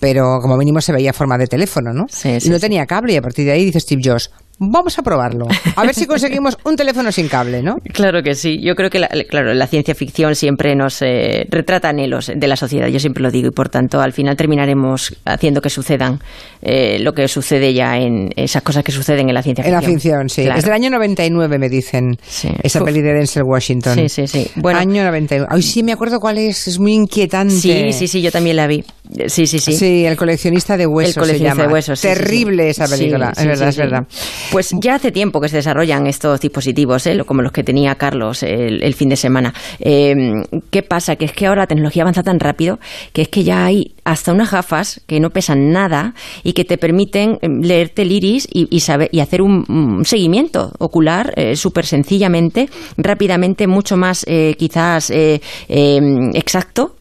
Pero 0.00 0.38
como 0.40 0.56
mínimo 0.56 0.80
se 0.80 0.92
veía 0.92 1.12
forma 1.12 1.36
de 1.38 1.46
teléfono, 1.46 1.92
¿no? 1.92 2.06
y 2.24 2.48
no 2.48 2.58
tenía 2.58 2.86
cable 2.86 3.12
y 3.12 3.16
a 3.16 3.22
partir 3.22 3.44
de 3.44 3.52
ahí 3.52 3.64
dice 3.64 3.80
Steve 3.80 4.02
Jobs, 4.04 4.30
Vamos 4.60 4.98
a 4.98 5.02
probarlo. 5.02 5.46
A 5.76 5.82
ver 5.84 5.94
si 5.94 6.06
conseguimos 6.06 6.58
un 6.64 6.74
teléfono 6.74 7.12
sin 7.12 7.28
cable, 7.28 7.62
¿no? 7.62 7.76
Claro 7.92 8.22
que 8.22 8.34
sí. 8.34 8.58
Yo 8.60 8.74
creo 8.74 8.90
que, 8.90 8.98
la, 8.98 9.08
claro, 9.28 9.54
la 9.54 9.66
ciencia 9.68 9.94
ficción 9.94 10.34
siempre 10.34 10.74
nos 10.74 11.00
eh, 11.02 11.46
retrata 11.48 11.90
anhelos 11.90 12.32
de 12.34 12.48
la 12.48 12.56
sociedad. 12.56 12.88
Yo 12.88 12.98
siempre 12.98 13.22
lo 13.22 13.30
digo 13.30 13.48
y 13.48 13.50
por 13.52 13.68
tanto 13.68 14.00
al 14.00 14.12
final 14.12 14.36
terminaremos 14.36 15.16
haciendo 15.24 15.60
que 15.60 15.70
sucedan 15.70 16.18
eh, 16.60 16.98
lo 16.98 17.12
que 17.12 17.28
sucede 17.28 17.72
ya 17.72 17.98
en 17.98 18.30
esas 18.34 18.62
cosas 18.62 18.82
que 18.82 18.90
suceden 18.90 19.28
en 19.28 19.34
la 19.34 19.42
ciencia 19.42 19.62
ficción. 19.62 19.78
En 19.78 19.84
la 19.84 19.88
ficción, 19.88 20.28
sí. 20.28 20.42
Es 20.42 20.64
del 20.64 20.72
año 20.72 20.90
99, 20.90 21.58
me 21.58 21.68
dicen. 21.68 22.16
Esa 22.62 22.84
peli 22.84 23.00
de 23.00 23.12
Denzel 23.12 23.44
Washington. 23.44 23.94
Sí, 23.94 24.08
sí, 24.08 24.26
sí. 24.26 24.50
Bueno, 24.56 24.80
año 24.80 25.04
99. 25.04 25.48
Ay, 25.50 25.62
sí, 25.62 25.84
me 25.84 25.92
acuerdo 25.92 26.18
cuál 26.18 26.38
es. 26.38 26.66
Es 26.66 26.80
muy 26.80 26.94
inquietante. 26.94 27.54
Sí, 27.54 27.92
sí, 27.92 28.08
sí. 28.08 28.22
Yo 28.22 28.32
también 28.32 28.56
la 28.56 28.66
vi. 28.66 28.84
Sí, 29.26 29.46
sí, 29.46 29.58
sí. 29.58 29.72
Sí, 29.72 30.04
el 30.04 30.16
coleccionista 30.16 30.76
de 30.76 30.86
huesos. 30.86 31.16
El 31.16 31.22
coleccionista 31.22 31.66
de 31.66 31.72
huesos. 31.72 32.00
Terrible 32.00 32.70
esa 32.70 32.88
película. 32.88 33.32
es 33.36 33.46
verdad, 33.46 33.68
es 33.68 33.76
verdad. 33.76 34.06
Pues 34.50 34.70
ya 34.80 34.94
hace 34.94 35.12
tiempo 35.12 35.42
que 35.42 35.48
se 35.50 35.56
desarrollan 35.56 36.06
estos 36.06 36.40
dispositivos, 36.40 37.06
¿eh? 37.06 37.18
como 37.26 37.42
los 37.42 37.52
que 37.52 37.62
tenía 37.62 37.96
Carlos 37.96 38.42
el, 38.42 38.94
fin 38.94 39.10
de 39.10 39.16
semana. 39.16 39.52
Em, 39.78 40.42
¿Qué 40.70 40.82
pasa? 40.82 41.16
Que 41.16 41.26
es 41.26 41.32
que 41.32 41.46
ahora 41.46 41.62
la 41.62 41.66
tecnología 41.66 42.02
avanza 42.02 42.22
tan 42.22 42.40
rápido 42.40 42.78
que 43.12 43.22
es 43.22 43.28
que 43.28 43.44
ya 43.44 43.66
hay 43.66 43.94
hasta 44.04 44.32
unas 44.32 44.50
gafas 44.50 45.02
que 45.06 45.20
no 45.20 45.28
pesan 45.28 45.70
nada 45.70 46.14
y 46.44 46.54
que 46.54 46.64
te 46.64 46.78
permiten 46.78 47.38
em, 47.42 47.60
leerte 47.60 48.02
el 48.02 48.12
iris 48.12 48.48
y, 48.50 48.80
saber, 48.80 49.10
y 49.12 49.20
hacer 49.20 49.42
un, 49.42 50.02
seguimiento 50.04 50.72
ocular 50.78 51.34
eh, 51.36 51.54
súper 51.54 51.84
sencillamente, 51.84 52.70
rápidamente, 52.96 53.66
mucho 53.66 53.98
más 53.98 54.24
eh, 54.26 54.54
quizás 54.58 55.10
em, 55.10 56.30
exacto 56.34 56.96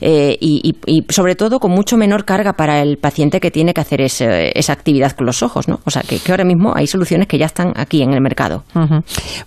y, 0.00 0.74
sobre 1.10 1.36
todo 1.36 1.60
con 1.60 1.70
mucho 1.70 1.96
menor 1.96 2.24
carga 2.24 2.54
para 2.54 2.82
el 2.82 2.96
paciente 2.96 3.38
que 3.38 3.52
tiene 3.52 3.72
que 3.72 3.82
hacer 3.82 4.00
esa 4.00 4.72
actividad 4.72 5.12
con 5.12 5.26
los 5.26 5.44
ojos. 5.44 5.68
¿no? 5.68 5.78
O 5.84 5.90
sea, 5.90 6.02
que 6.02 6.18
ahora 6.32 6.44
mismo 6.44 6.72
hay 6.74 6.87
soluciones 6.88 7.28
que 7.28 7.38
ya 7.38 7.46
están 7.46 7.72
aquí 7.76 8.02
en 8.02 8.12
el 8.12 8.20
mercado. 8.20 8.64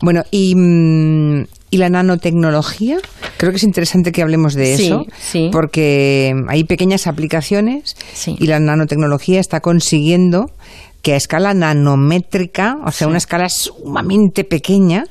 Bueno, 0.01 0.23
y, 0.31 0.55
mm, 0.55 1.45
y 1.71 1.77
la 1.77 1.89
nanotecnología, 1.89 2.97
creo 3.37 3.51
que 3.51 3.57
es 3.57 3.63
interesante 3.63 4.11
que 4.11 4.21
hablemos 4.21 4.53
de 4.53 4.73
eso, 4.73 5.05
porque 5.51 6.33
hay 6.47 6.63
pequeñas 6.65 7.07
aplicaciones 7.07 7.95
y 8.27 8.47
la 8.47 8.59
nanotecnología 8.59 9.39
está 9.39 9.61
consiguiendo 9.61 10.51
que 11.01 11.13
a 11.13 11.15
escala 11.15 11.53
nanométrica, 11.53 12.77
o 12.85 12.91
sea, 12.91 13.07
una 13.07 13.17
escala 13.17 13.49
sumamente 13.49 14.43
pequeña, 14.43 15.05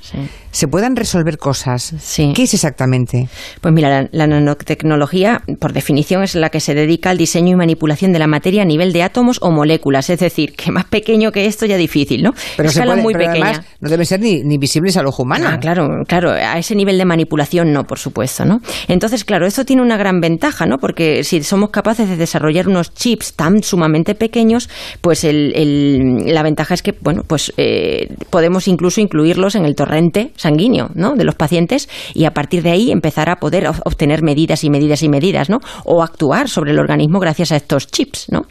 se 0.51 0.69
puedan 0.69 0.97
resolver 0.97 1.39
cosas. 1.39 1.95
¿Qué 2.35 2.43
es 2.43 2.55
exactamente? 2.55 3.29
Pues 3.61 3.73
mira, 3.73 4.09
la, 4.11 4.27
nanotecnología, 4.27 5.43
por 5.59 5.73
definición, 5.73 6.23
es 6.23 6.35
la 6.35 6.51
que 6.51 6.61
se 6.61 6.75
dedica 6.75 7.11
al 7.11 7.19
diseño 7.19 7.53
y 7.53 7.57
manipulación 7.57 8.13
de 8.13 8.19
la 8.19 8.27
materia 8.27 8.63
a 8.63 8.65
nivel 8.65 8.93
de 8.93 9.03
átomos 9.03 9.39
o 9.43 9.51
moléculas. 9.51 10.11
Es 10.11 10.21
decir, 10.21 10.55
que 10.55 10.73
más 10.73 10.85
pequeño 10.85 11.33
que 11.33 11.47
esto 11.47 11.67
ya 11.67 11.77
difícil, 11.77 12.23
¿no? 12.23 12.33
Pero, 12.57 12.69
escala 12.69 12.97
muy 12.97 13.15
pequeña. 13.15 13.65
no 13.81 13.89
deben 13.89 14.07
ser 14.07 14.21
ni, 14.21 14.59
visibles 14.59 14.97
al 14.97 15.07
ojo 15.07 15.23
humano. 15.23 15.47
Ah, 15.49 15.59
claro, 15.59 15.89
claro. 16.07 16.31
A 16.31 16.59
ese 16.59 16.75
nivel 16.75 16.99
de 16.99 17.05
manipulación 17.05 17.73
no, 17.73 17.85
por 17.85 17.99
supuesto, 17.99 18.45
¿no? 18.45 18.61
Entonces, 18.89 19.25
claro, 19.25 19.47
esto 19.47 19.65
tiene 19.65 19.83
una 19.83 19.97
gran 19.97 20.21
ventaja, 20.21 20.67
¿no? 20.67 20.79
Porque 20.79 21.25
si 21.25 21.43
somos 21.43 21.71
capaces 21.71 22.09
de 22.09 22.17
desarrollar 22.17 22.69
unos 22.69 22.93
chips 22.93 23.35
tan 23.35 23.63
sumamente 23.63 24.15
pequeños, 24.15 24.69
pues 25.01 25.25
la 25.25 26.43
ventaja 26.43 26.75
es 26.75 26.83
que, 26.83 26.95
bueno, 27.01 27.23
pues 27.27 27.53
eh, 27.57 28.09
podemos 28.31 28.69
incluso 28.69 29.01
incluirlos 29.01 29.55
en 29.55 29.65
el 29.65 29.75
torrente 29.75 30.33
sanguíneo 30.41 30.91
¿no? 30.95 31.15
de 31.17 31.25
los 31.25 31.35
pacientes 31.35 31.89
y 32.15 32.25
a 32.25 32.33
partir 32.33 32.63
de 32.63 32.71
ahí 32.71 32.91
empezar 32.91 33.29
a 33.29 33.37
poder 33.37 33.69
obtener 33.69 34.23
medidas 34.23 34.65
y 34.65 34.71
medidas 34.71 35.03
y 35.03 35.09
medidas, 35.09 35.51
¿no? 35.51 35.61
O 35.85 36.03
actuar 36.03 36.49
sobre 36.49 36.71
el 36.71 36.79
organismo 36.79 37.21
gracias 37.21 37.53
a 37.53 37.57
estos 37.57 37.87
chips, 37.87 38.27
¿no? 38.31 38.47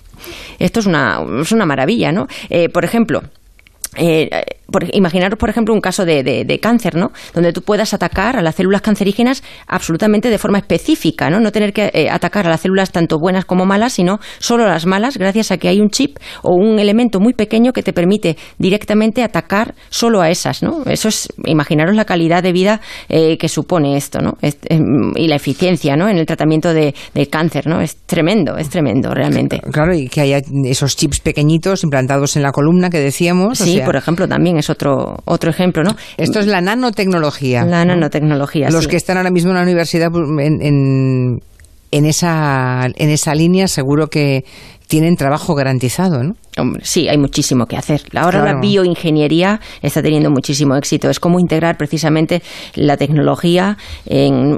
Esto 0.60 0.80
es 0.80 0.86
una, 0.86 1.19
es 1.41 1.52
una 1.52 1.65
maravilla, 1.65 2.12
¿no? 2.12 2.28
Eh, 2.49 2.69
por 2.69 2.86
ejemplo, 2.86 3.23
eh, 3.95 4.30
imaginaros, 4.93 5.38
por 5.39 5.49
ejemplo, 5.49 5.73
un 5.73 5.82
caso 5.82 6.06
de, 6.06 6.60
cáncer, 6.62 6.95
¿no? 6.95 7.12
Donde 7.34 7.54
tú 7.54 7.62
puedas 7.62 7.93
atacar 7.93 8.38
a 8.38 8.41
las 8.41 8.56
células 8.56 8.82
cancerígenas 8.82 9.43
absolutamente 9.67 10.30
de 10.30 10.38
forma 10.38 10.60
específica, 10.60 11.30
¿no? 11.30 11.39
No 11.39 11.52
tener 11.52 11.73
que 11.73 11.89
eh, 11.93 12.10
atacar 12.10 12.45
a 12.45 12.49
las 12.49 12.62
células 12.62 12.91
tanto 12.91 13.17
buenas 13.19 13.45
como 13.45 13.65
malas, 13.65 13.93
sino 13.93 14.19
solo 14.39 14.65
a 14.65 14.67
las 14.67 14.86
malas, 14.86 15.17
gracias 15.17 15.52
a 15.52 15.58
que 15.58 15.69
hay 15.69 15.80
un 15.80 15.89
chip 15.89 16.17
o 16.43 16.54
un 16.54 16.80
elemento 16.80 17.19
muy 17.19 17.34
pequeño 17.34 17.73
que 17.73 17.84
te 17.84 17.93
permite 17.93 18.38
directamente 18.58 19.23
atacar 19.23 19.75
solo 19.89 20.21
a 20.21 20.30
esas, 20.30 20.62
¿no? 20.62 20.84
Eso 20.86 21.08
es, 21.08 21.30
imaginaros 21.45 21.95
la 21.95 22.06
calidad 22.06 22.43
de 22.43 22.52
vida 22.52 22.82
eh, 23.08 23.38
que 23.38 23.49
supone 23.49 23.97
esto, 23.97 24.19
¿no? 24.21 24.38
Em, 24.41 25.13
y 25.15 25.28
la 25.28 25.36
eficiencia, 25.36 25.95
¿no? 25.95 26.10
En 26.10 26.17
el 26.17 26.25
tratamiento 26.25 26.73
de, 26.73 26.93
cáncer, 27.30 27.67
¿no? 27.67 27.82
Es 27.82 27.97
tremendo, 28.06 28.58
es 28.58 28.69
tremendo, 28.69 29.13
realmente. 29.13 29.60
Claro, 29.71 29.93
y 29.93 30.08
que 30.08 30.21
haya 30.21 30.41
esos 30.63 30.95
chips 30.95 31.19
pequeñitos 31.19 31.84
implantados 31.84 32.36
en 32.38 32.43
la 32.43 32.52
columna 32.52 32.89
que 32.89 32.99
decíamos. 32.99 33.60
Sí, 33.60 33.79
por 33.82 33.96
ejemplo, 33.96 34.28
también 34.28 34.58
es 34.58 34.70
otro, 34.70 35.18
otro 35.26 35.50
ejemplo, 35.50 35.84
¿no? 35.84 35.96
Esto 36.18 36.39
es 36.39 36.48
la 36.48 36.62
nanotecnología. 36.62 37.63
La 37.65 37.86
nanotecnología. 37.86 38.70
Los 38.70 38.88
que 38.88 38.98
están 38.98 39.18
ahora 39.18 39.32
mismo 39.32 39.52
en 39.52 39.58
la 39.58 39.63
universidad 39.63 40.12
pues, 40.12 40.26
en, 40.28 40.62
en, 40.62 41.42
en, 41.92 42.06
esa, 42.06 42.86
en 42.86 43.10
esa 43.10 43.36
línea 43.36 43.68
seguro 43.68 44.08
que 44.08 44.46
tienen 44.88 45.15
trabajo 45.15 45.54
garantizado, 45.54 46.24
¿no? 46.24 46.36
Sí, 46.82 47.08
hay 47.08 47.17
muchísimo 47.17 47.65
que 47.65 47.78
hacer. 47.78 48.02
Ahora 48.15 48.43
la 48.43 48.60
bioingeniería 48.60 49.60
está 49.82 50.02
teniendo 50.02 50.30
muchísimo 50.30 50.76
éxito. 50.76 51.10
Es 51.10 51.19
como 51.19 51.39
integrar 51.39 51.78
precisamente 51.78 52.41
la 52.76 52.98
tecnología 52.98 53.78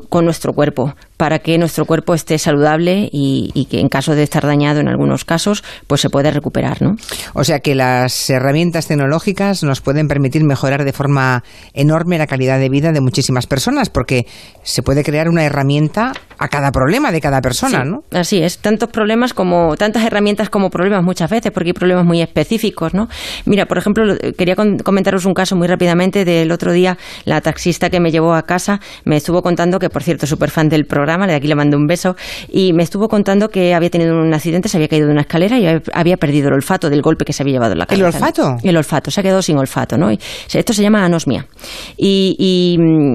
con 0.09 0.25
nuestro 0.25 0.53
cuerpo 0.53 0.93
para 1.21 1.37
que 1.37 1.55
nuestro 1.59 1.85
cuerpo 1.85 2.15
esté 2.15 2.39
saludable 2.39 3.07
y, 3.11 3.67
que 3.69 3.79
en 3.79 3.89
caso 3.89 4.15
de 4.15 4.23
estar 4.23 4.43
dañado 4.43 4.79
en 4.79 4.87
algunos 4.87 5.23
casos, 5.23 5.63
pues 5.85 6.01
se 6.01 6.09
puede 6.09 6.31
recuperar, 6.31 6.81
¿no? 6.81 6.95
O 7.35 7.43
sea 7.43 7.59
que 7.59 7.75
las 7.75 8.27
herramientas 8.31 8.87
tecnológicas 8.87 9.61
nos 9.61 9.81
pueden 9.81 10.07
permitir 10.07 10.43
mejorar 10.43 10.83
de 10.83 10.93
forma 10.93 11.43
enorme 11.75 12.17
la 12.17 12.25
calidad 12.25 12.57
de 12.57 12.69
vida 12.69 12.91
de 12.91 13.01
muchísimas 13.01 13.45
personas, 13.45 13.91
porque 13.91 14.25
se 14.63 14.81
puede 14.81 15.03
crear 15.03 15.29
una 15.29 15.43
herramienta 15.43 16.11
a 16.39 16.47
cada 16.47 16.71
problema 16.71 17.11
de 17.11 17.21
cada 17.21 17.39
persona, 17.39 17.83
¿no? 17.83 17.99
Así 18.09 18.41
es, 18.41 18.57
tantos 18.57 18.89
problemas 18.89 19.35
como 19.35 19.75
tantas 19.75 20.03
herramientas 20.03 20.49
como 20.49 20.71
problemas 20.71 21.03
muchas 21.03 21.29
veces, 21.29 21.51
porque 21.51 21.69
hay 21.69 21.73
problemas 21.73 21.90
muy 22.03 22.21
específicos, 22.21 22.93
¿no? 22.93 23.07
Mira, 23.45 23.65
por 23.65 23.77
ejemplo, 23.77 24.15
quería 24.37 24.55
comentaros 24.55 25.25
un 25.25 25.33
caso 25.33 25.55
muy 25.55 25.67
rápidamente 25.67 26.25
del 26.25 26.51
otro 26.51 26.71
día, 26.71 26.97
la 27.25 27.41
taxista 27.41 27.89
que 27.89 27.99
me 27.99 28.11
llevó 28.11 28.33
a 28.33 28.43
casa 28.43 28.79
me 29.05 29.17
estuvo 29.17 29.41
contando 29.41 29.79
que, 29.79 29.89
por 29.89 30.03
cierto, 30.03 30.27
súper 30.27 30.49
fan 30.49 30.69
del 30.69 30.85
programa 30.85 31.27
de 31.27 31.35
aquí 31.35 31.47
le 31.47 31.55
mando 31.55 31.77
un 31.77 31.87
beso, 31.87 32.15
y 32.49 32.73
me 32.73 32.83
estuvo 32.83 33.07
contando 33.07 33.49
que 33.49 33.73
había 33.73 33.89
tenido 33.89 34.15
un 34.15 34.33
accidente, 34.33 34.69
se 34.69 34.77
había 34.77 34.87
caído 34.87 35.07
de 35.07 35.13
una 35.13 35.21
escalera 35.21 35.59
y 35.59 35.67
había 35.93 36.17
perdido 36.17 36.49
el 36.49 36.55
olfato 36.55 36.89
del 36.89 37.01
golpe 37.01 37.25
que 37.25 37.33
se 37.33 37.43
había 37.43 37.53
llevado 37.53 37.73
en 37.73 37.79
la 37.79 37.85
cabeza. 37.85 38.07
¿El 38.07 38.13
olfato? 38.13 38.57
El 38.63 38.77
olfato, 38.77 39.11
se 39.11 39.19
ha 39.19 39.23
quedado 39.23 39.41
sin 39.41 39.57
olfato, 39.57 39.97
¿no? 39.97 40.09
esto 40.09 40.73
se 40.73 40.83
llama 40.83 41.05
anosmia. 41.05 41.47
Y, 41.97 42.35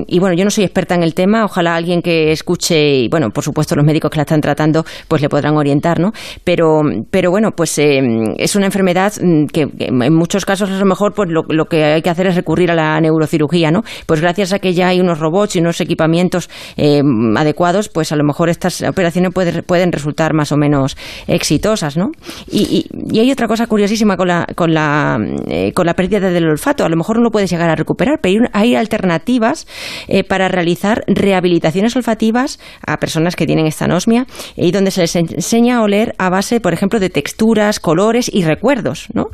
y, 0.09 0.19
bueno, 0.19 0.37
yo 0.37 0.45
no 0.45 0.51
soy 0.51 0.65
experta 0.65 0.95
en 0.95 1.03
el 1.03 1.15
tema, 1.15 1.45
ojalá 1.45 1.77
alguien 1.77 2.03
que 2.03 2.33
escuche, 2.33 3.01
y 3.01 3.09
bueno, 3.09 3.31
por 3.31 3.45
supuesto 3.45 3.75
los 3.75 3.85
médicos 3.85 4.11
que 4.11 4.17
la 4.17 4.23
están 4.23 4.41
tratando, 4.41 4.85
pues 5.09 5.23
le 5.23 5.29
podrán 5.29 5.57
orientar, 5.57 6.01
¿no? 6.01 6.13
Pero, 6.45 6.83
pero 7.11 7.31
bueno, 7.31 7.53
pues 7.53 7.79
eh, 7.79 8.01
es 8.37 8.57
una 8.57 8.66
enfermedad 8.67 9.13
mm, 9.21 9.47
que, 9.47 9.69
en 9.79 10.15
muchos 10.15 10.45
casos 10.45 10.71
a 10.71 10.79
lo 10.79 10.85
mejor 10.85 11.15
pues 11.15 11.29
lo, 11.31 11.65
que 11.67 11.85
hay 11.85 12.03
que 12.03 12.11
hacer 12.11 12.27
es 12.27 12.37
recurrir 12.37 12.71
a 12.71 12.75
la 12.75 13.01
neurocirugía, 13.01 13.71
¿no? 13.71 13.83
Pues 14.07 14.21
gracias 14.21 14.53
a 14.53 14.59
que 14.59 14.75
ya 14.75 14.89
hay 14.89 15.01
unos 15.01 15.19
robots 15.19 15.57
y 15.57 15.61
unos 15.61 15.81
equipamientos 15.81 16.51
eh, 16.77 17.03
adecuados, 17.37 17.89
pues 17.89 18.13
a 18.13 18.17
lo 18.17 18.25
mejor 18.25 18.49
estas 18.49 18.83
operaciones 18.83 19.33
pueden 19.33 19.93
resultar 19.93 20.35
más 20.35 20.53
o 20.53 20.57
menos 20.57 20.97
exitosas, 21.27 21.97
¿no? 21.97 22.11
Y, 22.51 22.87
hay 23.19 23.33
otra 23.33 23.49
cosa 23.49 23.67
curiosísima 23.67 24.17
con 24.17 24.29
la, 24.29 24.47
con, 24.55 24.75
la, 24.75 25.19
eh, 25.47 25.73
con 25.73 25.87
la 25.87 25.95
pérdida 25.95 26.21
del 26.31 26.49
olfato. 26.49 26.85
A 26.85 26.89
lo 26.89 26.97
mejor 26.97 27.17
no 27.17 27.23
lo 27.23 27.31
puedes 27.31 27.51
llegar 27.51 27.71
a 27.71 27.75
recuperar, 27.75 28.19
pero 28.21 28.47
hay 28.53 28.75
alternativas 28.75 29.67
eh, 30.09 30.23
para 30.23 30.49
realizar 30.49 31.05
rehabilitaciones 31.07 31.97
olfativas 31.97 32.59
a 32.87 32.99
personas 32.99 33.37
que 33.37 33.47
tienen 33.47 33.67
esta 33.67 33.87
anosmia 33.87 34.27
y 34.57 34.71
donde 34.71 34.91
se 34.91 35.03
les 35.03 35.17
enseña 35.17 35.79
a 35.79 35.83
oler 35.83 36.15
a 36.19 36.31
base, 36.31 36.61
por 36.61 36.73
ejemplo, 36.73 37.01
de 37.01 37.11
texturas, 37.11 37.81
colores 37.81 38.31
y 38.33 38.43
recuerdos, 38.47 39.07
¿no? 39.13 39.27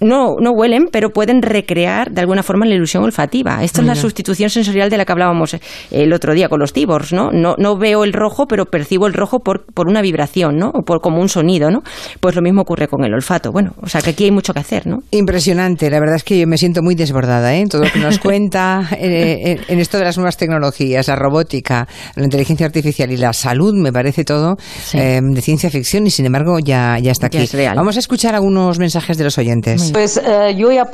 No, 0.00 0.36
no 0.40 0.52
huelen, 0.52 0.88
pero 0.90 1.10
pueden 1.10 1.42
recrear 1.42 2.10
de 2.10 2.20
alguna 2.20 2.42
forma 2.42 2.66
la 2.66 2.74
ilusión 2.74 3.04
olfativa. 3.04 3.62
Esto 3.62 3.80
es 3.80 3.86
la 3.86 3.94
sustitución 3.94 4.50
sensorial 4.50 4.90
de 4.90 4.96
la 4.96 5.04
que 5.04 5.12
hablábamos 5.12 5.56
el 5.90 6.12
otro 6.12 6.34
día 6.34 6.48
con 6.48 6.60
los 6.60 6.72
tibors, 6.72 7.12
¿no? 7.12 7.30
No, 7.32 7.54
no 7.58 7.76
veo 7.76 8.04
el 8.04 8.12
rojo, 8.12 8.46
pero 8.46 8.66
percibo 8.66 9.06
el 9.06 9.14
rojo 9.14 9.40
por, 9.40 9.64
por 9.72 9.88
una 9.88 10.02
vibración, 10.02 10.56
¿no? 10.56 10.70
O 10.70 10.82
por 10.82 11.00
como 11.00 11.20
un 11.20 11.28
sonido, 11.28 11.70
¿no? 11.70 11.82
Pues 12.20 12.34
lo 12.34 12.42
mismo 12.42 12.62
ocurre 12.62 12.88
con 12.88 13.04
el 13.04 13.14
olfato. 13.14 13.52
Bueno, 13.52 13.74
o 13.80 13.88
sea 13.88 14.02
que 14.02 14.10
aquí 14.10 14.24
hay 14.24 14.30
mucho 14.30 14.52
que 14.52 14.60
hacer, 14.60 14.86
¿no? 14.86 14.98
Impresionante. 15.10 15.90
La 15.90 16.00
verdad 16.00 16.16
es 16.16 16.24
que 16.24 16.38
yo 16.38 16.46
me 16.46 16.58
siento 16.58 16.82
muy 16.82 16.94
desbordada, 16.94 17.56
¿eh? 17.56 17.66
Todo 17.68 17.84
lo 17.84 17.90
que 17.90 17.98
nos 17.98 18.18
cuenta 18.20 18.88
eh, 18.92 19.60
en, 19.68 19.78
esto 19.78 19.98
de 19.98 20.04
las 20.04 20.16
nuevas 20.16 20.36
tecnologías, 20.36 21.08
la 21.08 21.16
robótica, 21.16 21.86
la 22.16 22.24
inteligencia 22.24 22.66
artificial 22.66 23.10
y 23.12 23.16
la 23.16 23.32
salud, 23.32 23.74
me 23.74 23.92
parece 23.92 24.24
todo 24.24 24.56
eh, 24.94 25.20
de 25.22 25.42
ciencia 25.42 25.70
ficción 25.70 26.06
y 26.06 26.10
sin 26.10 26.26
embargo 26.26 26.58
ya, 26.58 26.98
ya 26.98 27.12
está 27.12 27.26
aquí. 27.26 27.48
Vamos 27.74 27.96
a 27.96 28.00
escuchar 28.00 28.34
algunos 28.48 28.78
mensajes 28.78 29.18
de 29.18 29.24
los 29.24 29.36
oyentes. 29.36 29.90
Pues 29.92 30.16
eh, 30.16 30.54
yo 30.56 30.70
ya 30.72 30.84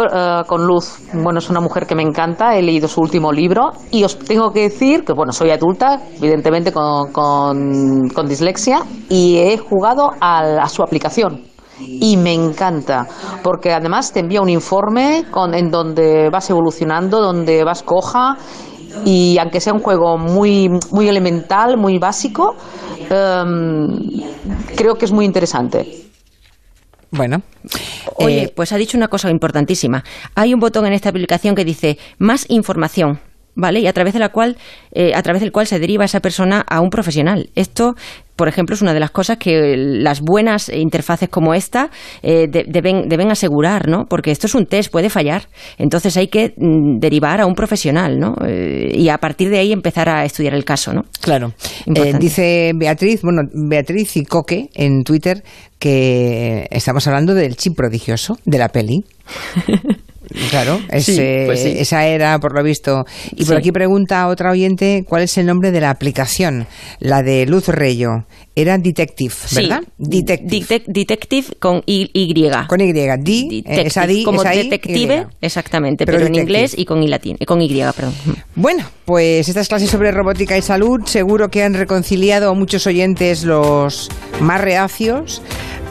con 0.47 0.67
Luz, 0.67 0.99
bueno, 1.12 1.38
es 1.38 1.49
una 1.51 1.61
mujer 1.61 1.87
que 1.87 1.95
me 1.95 2.03
encanta, 2.03 2.57
he 2.57 2.62
leído 2.62 2.88
su 2.88 3.01
último 3.01 3.33
libro 3.33 3.71
y 3.93 4.03
os 4.03 4.19
tengo 4.19 4.51
que 4.51 4.62
decir 4.62 5.05
que, 5.05 5.12
bueno, 5.12 5.33
soy 5.33 5.51
adulta, 5.51 6.01
evidentemente 6.17 6.73
con 6.73 7.12
con, 7.12 8.27
dislexia 8.27 8.81
y 9.09 9.37
he 9.37 9.59
jugado 9.59 10.11
a, 10.21 10.69
su 10.69 10.83
aplicación. 10.83 11.45
y 11.79 12.17
me 12.17 12.33
encanta, 12.33 13.07
porque 13.43 13.73
además 13.73 14.12
te 14.12 14.21
envía 14.21 14.40
un 14.40 14.49
informe 14.49 15.25
con, 15.31 15.55
en 15.55 15.71
donde 15.71 16.31
vas 16.31 16.49
evolucionando, 16.51 17.21
donde 17.21 17.64
vas 17.64 17.83
coja 17.83 18.37
y 19.05 19.37
aunque 19.38 19.61
sea 19.61 19.73
un 19.73 19.81
juego 19.81 20.17
muy, 20.17 20.69
muy 20.93 21.09
elemental, 21.09 21.77
muy 21.77 21.99
básico, 21.99 22.55
em, 23.11 23.87
creo 24.77 24.95
que 24.95 25.05
es 25.05 25.12
muy 25.12 25.25
interesante. 25.25 26.04
Bueno. 27.11 27.43
Oye, 28.17 28.45
eh, 28.45 28.53
pues 28.55 28.73
ha 28.73 28.77
dicho 28.77 28.97
una 28.97 29.09
cosa 29.09 29.31
importantísima. 29.31 30.05
Hay 30.35 30.55
un 30.55 30.61
botón 30.61 30.87
en 30.87 30.93
esta 30.93 31.09
aplicación 31.09 31.55
que 31.55 31.64
dice 31.64 31.99
más 32.19 32.47
información. 32.49 33.21
¿Vale? 33.57 33.79
Y 33.81 33.87
a 33.87 33.93
través 33.93 34.12
de 34.14 34.19
la 34.21 34.31
cual, 34.31 34.57
eh, 34.93 35.12
a 35.14 35.23
través 35.23 35.40
del 35.40 35.53
cual 35.53 35.67
se 35.69 35.79
deriva 35.79 36.05
esa 36.05 36.19
persona 36.21 36.64
a 36.69 36.81
un 36.81 36.90
profesional. 36.90 37.51
Esto, 37.55 37.95
por 38.35 38.49
ejemplo, 38.49 38.75
es 38.75 38.83
una 38.83 38.93
de 38.93 38.99
las 38.99 39.12
cosas 39.12 39.37
que 39.38 39.77
las 39.77 40.21
buenas 40.21 40.69
interfaces 40.69 41.29
como 41.29 41.55
esta 41.55 41.90
eh, 42.23 42.49
de- 42.51 42.64
deben, 42.69 43.09
deben 43.09 43.31
asegurar, 43.31 43.87
¿no? 43.88 44.07
Porque 44.09 44.33
esto 44.33 44.49
es 44.49 44.57
un 44.57 44.67
test, 44.67 44.90
puede 44.90 45.09
fallar. 45.09 45.47
Entonces 45.79 46.17
hay 46.17 46.27
que 46.27 46.53
mm, 46.57 46.99
derivar 46.99 47.40
a 47.40 47.47
un 47.47 47.55
profesional, 47.55 48.19
¿no? 48.19 48.35
Eh, 48.45 48.90
y 48.93 49.09
a 49.09 49.19
partir 49.19 49.51
de 49.51 49.59
ahí 49.61 49.73
empezar 49.73 50.09
a 50.09 50.25
estudiar 50.25 50.55
el 50.55 50.64
caso, 50.64 50.93
¿no? 50.93 51.03
Claro. 51.21 51.53
Eh, 51.95 52.14
dice 52.19 52.73
Beatriz, 52.75 53.23
bueno, 53.23 53.43
Beatriz 53.53 54.17
y 54.17 54.25
Coque 54.25 54.69
en 54.75 55.05
Twitter 55.05 55.45
que 55.79 56.67
estamos 56.71 57.07
hablando 57.07 57.35
del 57.35 57.57
chip 57.57 57.77
prodigioso 57.77 58.37
de 58.47 58.59
la 58.59 58.69
peli. 58.69 59.05
Claro, 60.51 60.81
Sí, 61.01 61.16
pues 61.47 61.62
sí. 61.62 61.75
esa 61.79 62.07
era 62.07 62.38
por 62.40 62.55
lo 62.55 62.62
visto. 62.62 63.05
Y 63.33 63.44
por 63.44 63.55
Sí. 63.55 63.59
aquí 63.61 63.73
pregunta 63.73 64.27
otra 64.29 64.51
oyente 64.51 65.05
cuál 65.09 65.23
es 65.23 65.38
el 65.38 65.47
nombre 65.47 65.70
de 65.70 65.81
la 65.81 65.90
aplicación, 65.90 66.66
la 67.01 67.23
de 67.23 67.47
Luz 67.47 67.68
Reyo. 67.68 68.25
Era 68.57 68.79
Detective, 68.79 69.35
¿verdad? 69.53 69.83
Detective. 69.99 70.64
Detec- 70.66 70.85
detective 70.87 71.47
con 71.59 71.83
Y. 71.87 72.09
Con 72.68 72.81
Y, 72.81 72.92
D, 72.92 73.01
Detective, 73.18 73.83
esa 73.87 74.07
D, 74.07 74.23
como 74.25 74.42
esa 74.42 74.51
detective, 74.51 75.27
Y. 75.31 75.37
exactamente, 75.44 76.07
Pero 76.07 76.18
pero, 76.18 76.29
en 76.29 76.35
inglés 76.37 76.75
y 76.77 76.85
con 76.85 77.03
Y 77.03 77.09
latín, 77.09 77.37
con 77.47 77.61
Y, 77.61 77.68
perdón. 77.68 78.14
Bueno, 78.55 78.85
pues 79.05 79.49
estas 79.49 79.68
clases 79.68 79.90
sobre 79.90 80.12
robótica 80.12 80.57
y 80.57 80.62
salud 80.62 81.01
seguro 81.07 81.49
que 81.51 81.62
han 81.64 81.75
reconciliado 81.75 82.51
a 82.51 82.55
muchos 82.55 82.87
oyentes 82.87 83.42
los 83.44 84.09
más 84.40 84.61
reacios 84.61 85.42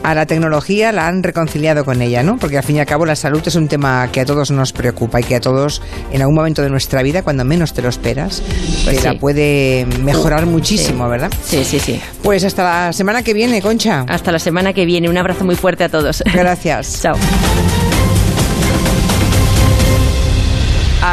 a 0.03 0.13
la 0.13 0.25
tecnología, 0.25 0.91
la 0.91 1.07
han 1.07 1.23
reconciliado 1.23 1.85
con 1.85 2.01
ella, 2.01 2.23
¿no? 2.23 2.37
Porque 2.37 2.57
al 2.57 2.63
fin 2.63 2.75
y 2.75 2.79
al 2.79 2.85
cabo 2.85 3.05
la 3.05 3.15
salud 3.15 3.41
es 3.45 3.55
un 3.55 3.67
tema 3.67 4.07
que 4.11 4.21
a 4.21 4.25
todos 4.25 4.51
nos 4.51 4.73
preocupa 4.73 5.19
y 5.19 5.23
que 5.23 5.35
a 5.35 5.39
todos 5.41 5.81
en 6.11 6.21
algún 6.21 6.35
momento 6.35 6.61
de 6.61 6.69
nuestra 6.69 7.01
vida, 7.03 7.21
cuando 7.23 7.45
menos 7.45 7.73
te 7.73 7.81
lo 7.81 7.89
esperas, 7.89 8.41
Pues 8.83 8.99
sí. 8.99 9.03
la 9.05 9.13
puede 9.19 9.85
mejorar 10.03 10.45
muchísimo, 10.45 11.05
Sí. 11.05 11.09
¿verdad? 11.09 11.31
Sí, 11.45 11.63
sí, 11.63 11.79
sí. 11.79 12.01
Pues 12.21 12.43
hasta 12.43 12.63
la 12.87 12.93
semana 12.93 13.23
que 13.23 13.33
viene, 13.33 13.61
Concha. 13.61 14.05
Hasta 14.07 14.31
la 14.31 14.39
semana 14.39 14.73
que 14.73 14.85
viene. 14.85 15.09
Un 15.09 15.17
abrazo 15.17 15.45
muy 15.45 15.55
fuerte 15.55 15.83
a 15.85 15.89
todos. 15.89 16.23
Gracias. 16.33 16.99
Chao. 17.01 17.15